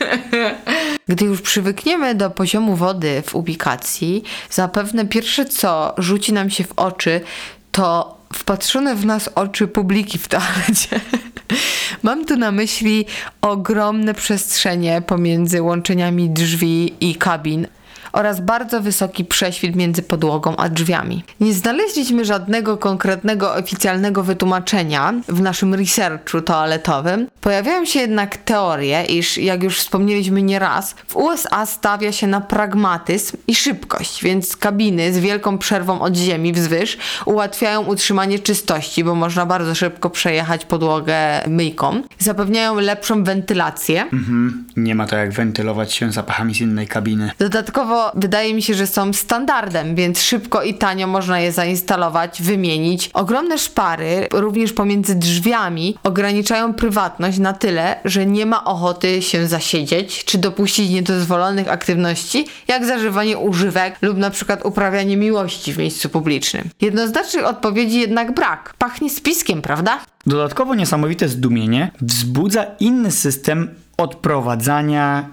Gdy 1.10 1.26
już 1.26 1.42
przywykniemy 1.42 2.16
do 2.16 2.30
poziomu 2.30 2.76
wody 2.76 3.24
w 3.26 3.36
ubikacji, 3.36 4.24
zapewne 4.50 5.06
pierwsze 5.06 5.46
co 5.46 5.96
rzuci 5.98 6.34
nam 6.34 6.50
się 6.50 6.64
w 6.64 6.74
oczy, 6.76 7.22
to 7.72 8.18
wpatrzone 8.34 8.96
w 8.96 9.06
nas 9.06 9.30
oczy 9.36 9.68
publiki 9.68 10.18
w 10.18 10.28
toalecie. 10.28 11.00
Mam 12.04 12.26
tu 12.26 12.36
na 12.38 12.52
myśli 12.52 13.06
ogromne 13.42 14.14
przestrzenie 14.14 15.02
pomiędzy 15.08 15.62
łączeniami 15.62 16.30
drzwi 16.30 16.94
i 17.00 17.16
kabin 17.16 17.68
oraz 18.14 18.42
bardzo 18.42 18.82
wysoki 18.82 19.26
prześwit 19.26 19.76
między 19.76 20.02
podłogą 20.02 20.56
a 20.56 20.70
drzwiami. 20.70 21.24
Nie 21.40 21.54
znaleźliśmy 21.54 22.26
żadnego 22.26 22.78
konkretnego 22.78 23.54
oficjalnego 23.56 24.24
wytłumaczenia 24.24 25.14
w 25.28 25.42
naszym 25.42 25.74
researchu 25.74 26.42
toaletowym. 26.42 27.28
Pojawiają 27.42 27.86
się 27.86 28.00
jednak 28.00 28.38
teorie, 28.38 29.06
iż 29.06 29.38
jak 29.38 29.64
już 29.64 29.80
wspomnieliśmy 29.80 30.42
nieraz, 30.42 30.96
w 31.08 31.16
USA 31.16 31.66
stawia 31.66 32.12
się 32.12 32.28
na 32.28 32.42
pragmatyzm 32.42 33.38
i 33.48 33.56
szybkość, 33.56 34.24
więc 34.24 34.58
kabiny 34.58 35.14
z 35.14 35.20
wielką 35.20 35.58
przerwą 35.58 36.02
od 36.02 36.16
ziemi 36.16 36.54
wzwyż 36.54 36.98
ułatwiają 37.26 37.82
utrzymanie 37.82 38.40
czystości, 38.40 39.04
bo 39.04 39.16
można 39.16 39.46
bardzo 39.46 39.76
szybko 39.76 40.10
przejechać 40.10 40.66
podłogę 40.66 41.18
myjką. 41.48 42.02
Zapewniają 42.20 42.76
lepszą 42.76 43.24
wentylację. 43.24 44.02
Mhm. 44.02 44.68
Nie 44.78 44.96
ma 44.96 45.08
to 45.08 45.16
jak 45.16 45.32
wentylować 45.32 45.94
się 45.94 46.12
zapachami 46.12 46.56
z 46.56 46.62
innej 46.62 46.88
kabiny. 46.88 47.32
Dodatkowo 47.40 48.01
wydaje 48.16 48.54
mi 48.54 48.62
się, 48.62 48.74
że 48.74 48.88
są 48.88 49.14
standardem, 49.14 49.96
więc 49.96 50.22
szybko 50.22 50.64
i 50.64 50.74
tanio 50.74 51.08
można 51.08 51.40
je 51.40 51.52
zainstalować, 51.52 52.42
wymienić. 52.42 53.10
Ogromne 53.14 53.58
szpary, 53.58 54.28
również 54.34 54.74
pomiędzy 54.74 55.16
drzwiami, 55.16 55.98
ograniczają 56.04 56.74
prywatność 56.74 57.38
na 57.40 57.54
tyle, 57.54 57.96
że 58.06 58.26
nie 58.26 58.46
ma 58.46 58.66
ochoty 58.66 59.22
się 59.22 59.48
zasiedzieć, 59.48 60.26
czy 60.26 60.38
dopuścić 60.38 60.90
niedozwolonych 60.90 61.70
aktywności, 61.70 62.46
jak 62.68 62.86
zażywanie 62.86 63.38
używek 63.38 63.96
lub 64.02 64.18
na 64.18 64.30
przykład 64.30 64.66
uprawianie 64.66 65.18
miłości 65.18 65.74
w 65.74 65.78
miejscu 65.78 66.10
publicznym. 66.10 66.70
Jednoznacznych 66.82 67.46
odpowiedzi 67.46 68.00
jednak 68.00 68.34
brak. 68.34 68.74
Pachnie 68.78 69.10
spiskiem, 69.10 69.62
prawda? 69.62 70.00
Dodatkowo 70.26 70.76
niesamowite 70.76 71.28
zdumienie 71.28 71.92
wzbudza 72.02 72.66
inny 72.80 73.12
system 73.12 73.76
odprowadzania 73.98 75.30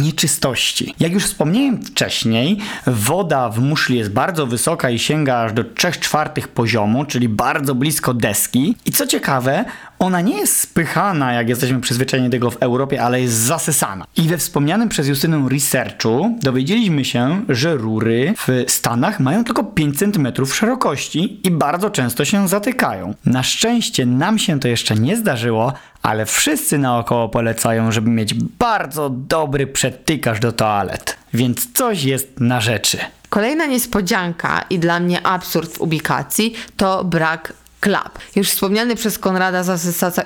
nieczystości. 0.00 0.94
Jak 1.00 1.12
już 1.12 1.24
wspomniałem 1.24 1.82
wcześniej, 1.82 2.58
woda 2.86 3.48
w 3.48 3.58
muszli 3.58 3.98
jest 3.98 4.10
bardzo 4.10 4.46
wysoka 4.46 4.90
i 4.90 4.98
sięga 4.98 5.36
aż 5.36 5.52
do 5.52 5.64
3 5.64 5.92
czwartych 5.92 6.48
poziomu, 6.48 7.04
czyli 7.04 7.28
bardzo 7.28 7.74
blisko 7.74 8.14
deski. 8.14 8.76
I 8.86 8.92
co 8.92 9.06
ciekawe, 9.06 9.64
ona 9.98 10.20
nie 10.20 10.36
jest 10.36 10.60
spychana, 10.60 11.32
jak 11.32 11.48
jesteśmy 11.48 11.80
przyzwyczajeni 11.80 12.30
tego 12.30 12.50
w 12.50 12.56
Europie, 12.56 13.02
ale 13.02 13.20
jest 13.20 13.34
zasysana. 13.34 14.04
I 14.16 14.22
we 14.22 14.38
wspomnianym 14.38 14.88
przez 14.88 15.08
Justynę 15.08 15.48
researchu 15.50 16.38
dowiedzieliśmy 16.42 17.04
się, 17.04 17.42
że 17.48 17.76
rury 17.76 18.34
w 18.36 18.64
Stanach 18.68 19.20
mają 19.20 19.44
tylko 19.44 19.64
5 19.64 19.98
cm 19.98 20.46
szerokości 20.46 21.40
i 21.46 21.50
bardzo 21.50 21.90
często 21.90 22.24
się 22.24 22.48
zatykają. 22.48 23.14
Na 23.26 23.42
szczęście 23.42 24.06
nam 24.06 24.38
się 24.38 24.60
to 24.60 24.68
jeszcze 24.68 24.94
nie 24.94 25.16
zdarzyło, 25.16 25.72
ale 26.04 26.26
wszyscy 26.26 26.78
naokoło 26.78 27.28
polecają, 27.28 27.92
żeby 27.92 28.10
mieć 28.10 28.34
bardzo 28.34 29.10
dobry 29.10 29.66
przedtykarz 29.66 30.40
do 30.40 30.52
toalet. 30.52 31.16
Więc 31.34 31.72
coś 31.72 32.02
jest 32.02 32.40
na 32.40 32.60
rzeczy. 32.60 32.98
Kolejna 33.28 33.66
niespodzianka 33.66 34.64
i 34.70 34.78
dla 34.78 35.00
mnie 35.00 35.26
absurd 35.26 35.72
w 35.72 35.80
ubikacji 35.80 36.54
to 36.76 37.04
brak 37.04 37.52
klap. 37.80 38.18
Już 38.36 38.50
wspomniany 38.50 38.96
przez 38.96 39.18
Konrada 39.18 39.62
zasysaca... 39.62 40.22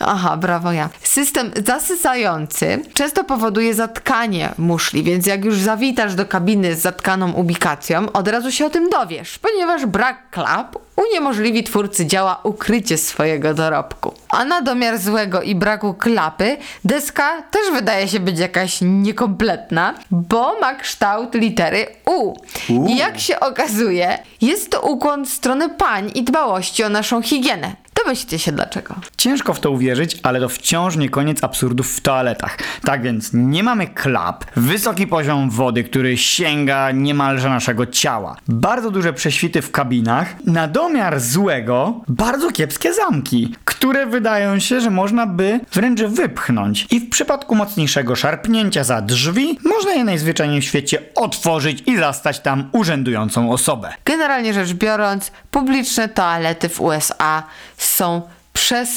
Aha, 0.00 0.36
brawo 0.36 0.72
ja. 0.72 0.88
System 1.02 1.50
zasysający 1.66 2.82
często 2.94 3.24
powoduje 3.24 3.74
zatkanie 3.74 4.52
muszli, 4.58 5.02
więc 5.02 5.26
jak 5.26 5.44
już 5.44 5.58
zawitasz 5.58 6.14
do 6.14 6.26
kabiny 6.26 6.74
z 6.74 6.80
zatkaną 6.80 7.32
ubikacją, 7.32 8.12
od 8.12 8.28
razu 8.28 8.52
się 8.52 8.66
o 8.66 8.70
tym 8.70 8.90
dowiesz, 8.90 9.38
ponieważ 9.38 9.86
brak 9.86 10.30
klap 10.30 10.76
uniemożliwi 10.96 11.64
twórcy 11.64 12.06
działa 12.06 12.40
ukrycie 12.42 12.98
swojego 12.98 13.54
dorobku. 13.54 14.13
A 14.34 14.44
na 14.44 14.60
domiar 14.60 14.98
złego 14.98 15.42
i 15.42 15.54
braku 15.54 15.94
klapy, 15.94 16.56
deska 16.84 17.42
też 17.42 17.62
wydaje 17.72 18.08
się 18.08 18.20
być 18.20 18.38
jakaś 18.38 18.78
niekompletna, 18.82 19.94
bo 20.10 20.60
ma 20.60 20.74
kształt 20.74 21.34
litery 21.34 21.86
U. 22.06 22.34
U. 22.68 22.86
I 22.88 22.96
jak 22.96 23.20
się 23.20 23.40
okazuje, 23.40 24.18
jest 24.40 24.70
to 24.70 24.80
ukłon 24.80 25.26
w 25.26 25.28
stronę 25.28 25.68
pań 25.68 26.10
i 26.14 26.22
dbałości 26.22 26.84
o 26.84 26.88
naszą 26.88 27.22
higienę. 27.22 27.83
Domyślcie 28.02 28.38
się 28.38 28.52
dlaczego. 28.52 28.94
Ciężko 29.16 29.54
w 29.54 29.60
to 29.60 29.70
uwierzyć, 29.70 30.18
ale 30.22 30.40
to 30.40 30.48
wciąż 30.48 30.96
nie 30.96 31.08
koniec 31.08 31.44
absurdów 31.44 31.96
w 31.96 32.00
toaletach. 32.00 32.58
Tak 32.82 33.02
więc 33.02 33.30
nie 33.32 33.62
mamy 33.62 33.86
klap, 33.86 34.44
wysoki 34.56 35.06
poziom 35.06 35.50
wody, 35.50 35.84
który 35.84 36.16
sięga 36.16 36.90
niemalże 36.90 37.48
naszego 37.48 37.86
ciała, 37.86 38.36
bardzo 38.48 38.90
duże 38.90 39.12
prześwity 39.12 39.62
w 39.62 39.70
kabinach, 39.70 40.34
na 40.46 40.68
domiar 40.68 41.20
złego 41.20 42.00
bardzo 42.08 42.50
kiepskie 42.50 42.94
zamki, 42.94 43.54
które 43.64 44.06
wydają 44.06 44.58
się, 44.58 44.80
że 44.80 44.90
można 44.90 45.26
by 45.26 45.60
wręcz 45.72 46.00
wypchnąć. 46.02 46.86
I 46.90 47.00
w 47.00 47.10
przypadku 47.10 47.54
mocniejszego 47.54 48.16
szarpnięcia 48.16 48.84
za 48.84 49.00
drzwi, 49.00 49.58
można 49.64 49.92
je 49.92 50.04
najzwyczajniej 50.04 50.60
w 50.60 50.64
świecie 50.64 51.02
otworzyć 51.14 51.82
i 51.86 51.96
zastać 51.96 52.40
tam 52.40 52.68
urzędującą 52.72 53.50
osobę. 53.50 53.92
Generalnie 54.04 54.54
rzecz 54.54 54.72
biorąc, 54.72 55.30
publiczne 55.50 56.08
toalety 56.08 56.68
w 56.68 56.80
USA 56.80 57.42
są 57.86 58.22
przez 58.52 58.96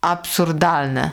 absurdalne. 0.00 1.10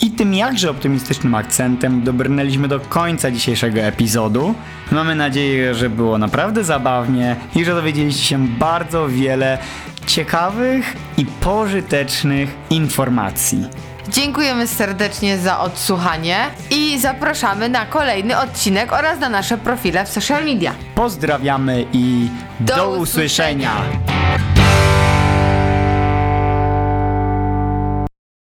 I 0.00 0.10
tym 0.10 0.34
jakże 0.34 0.70
optymistycznym 0.70 1.34
akcentem 1.34 2.02
dobrnęliśmy 2.02 2.68
do 2.68 2.80
końca 2.80 3.30
dzisiejszego 3.30 3.80
epizodu. 3.80 4.54
Mamy 4.92 5.14
nadzieję, 5.14 5.74
że 5.74 5.90
było 5.90 6.18
naprawdę 6.18 6.64
zabawnie 6.64 7.36
i 7.56 7.64
że 7.64 7.74
dowiedzieliście 7.74 8.24
się 8.24 8.46
bardzo 8.48 9.08
wiele 9.08 9.58
ciekawych 10.06 10.96
i 11.18 11.26
pożytecznych 11.26 12.50
informacji. 12.70 13.66
Dziękujemy 14.08 14.66
serdecznie 14.66 15.38
za 15.38 15.60
odsłuchanie 15.60 16.38
i 16.70 16.98
zapraszamy 16.98 17.68
na 17.68 17.86
kolejny 17.86 18.38
odcinek 18.38 18.92
oraz 18.92 19.20
na 19.20 19.28
nasze 19.28 19.58
profile 19.58 20.04
w 20.04 20.08
social 20.08 20.44
media. 20.44 20.74
Pozdrawiamy 20.94 21.86
i 21.92 22.28
do, 22.60 22.76
Do 22.76 22.90
usłyszenia. 22.90 23.70
usłyszenia. 23.72 24.43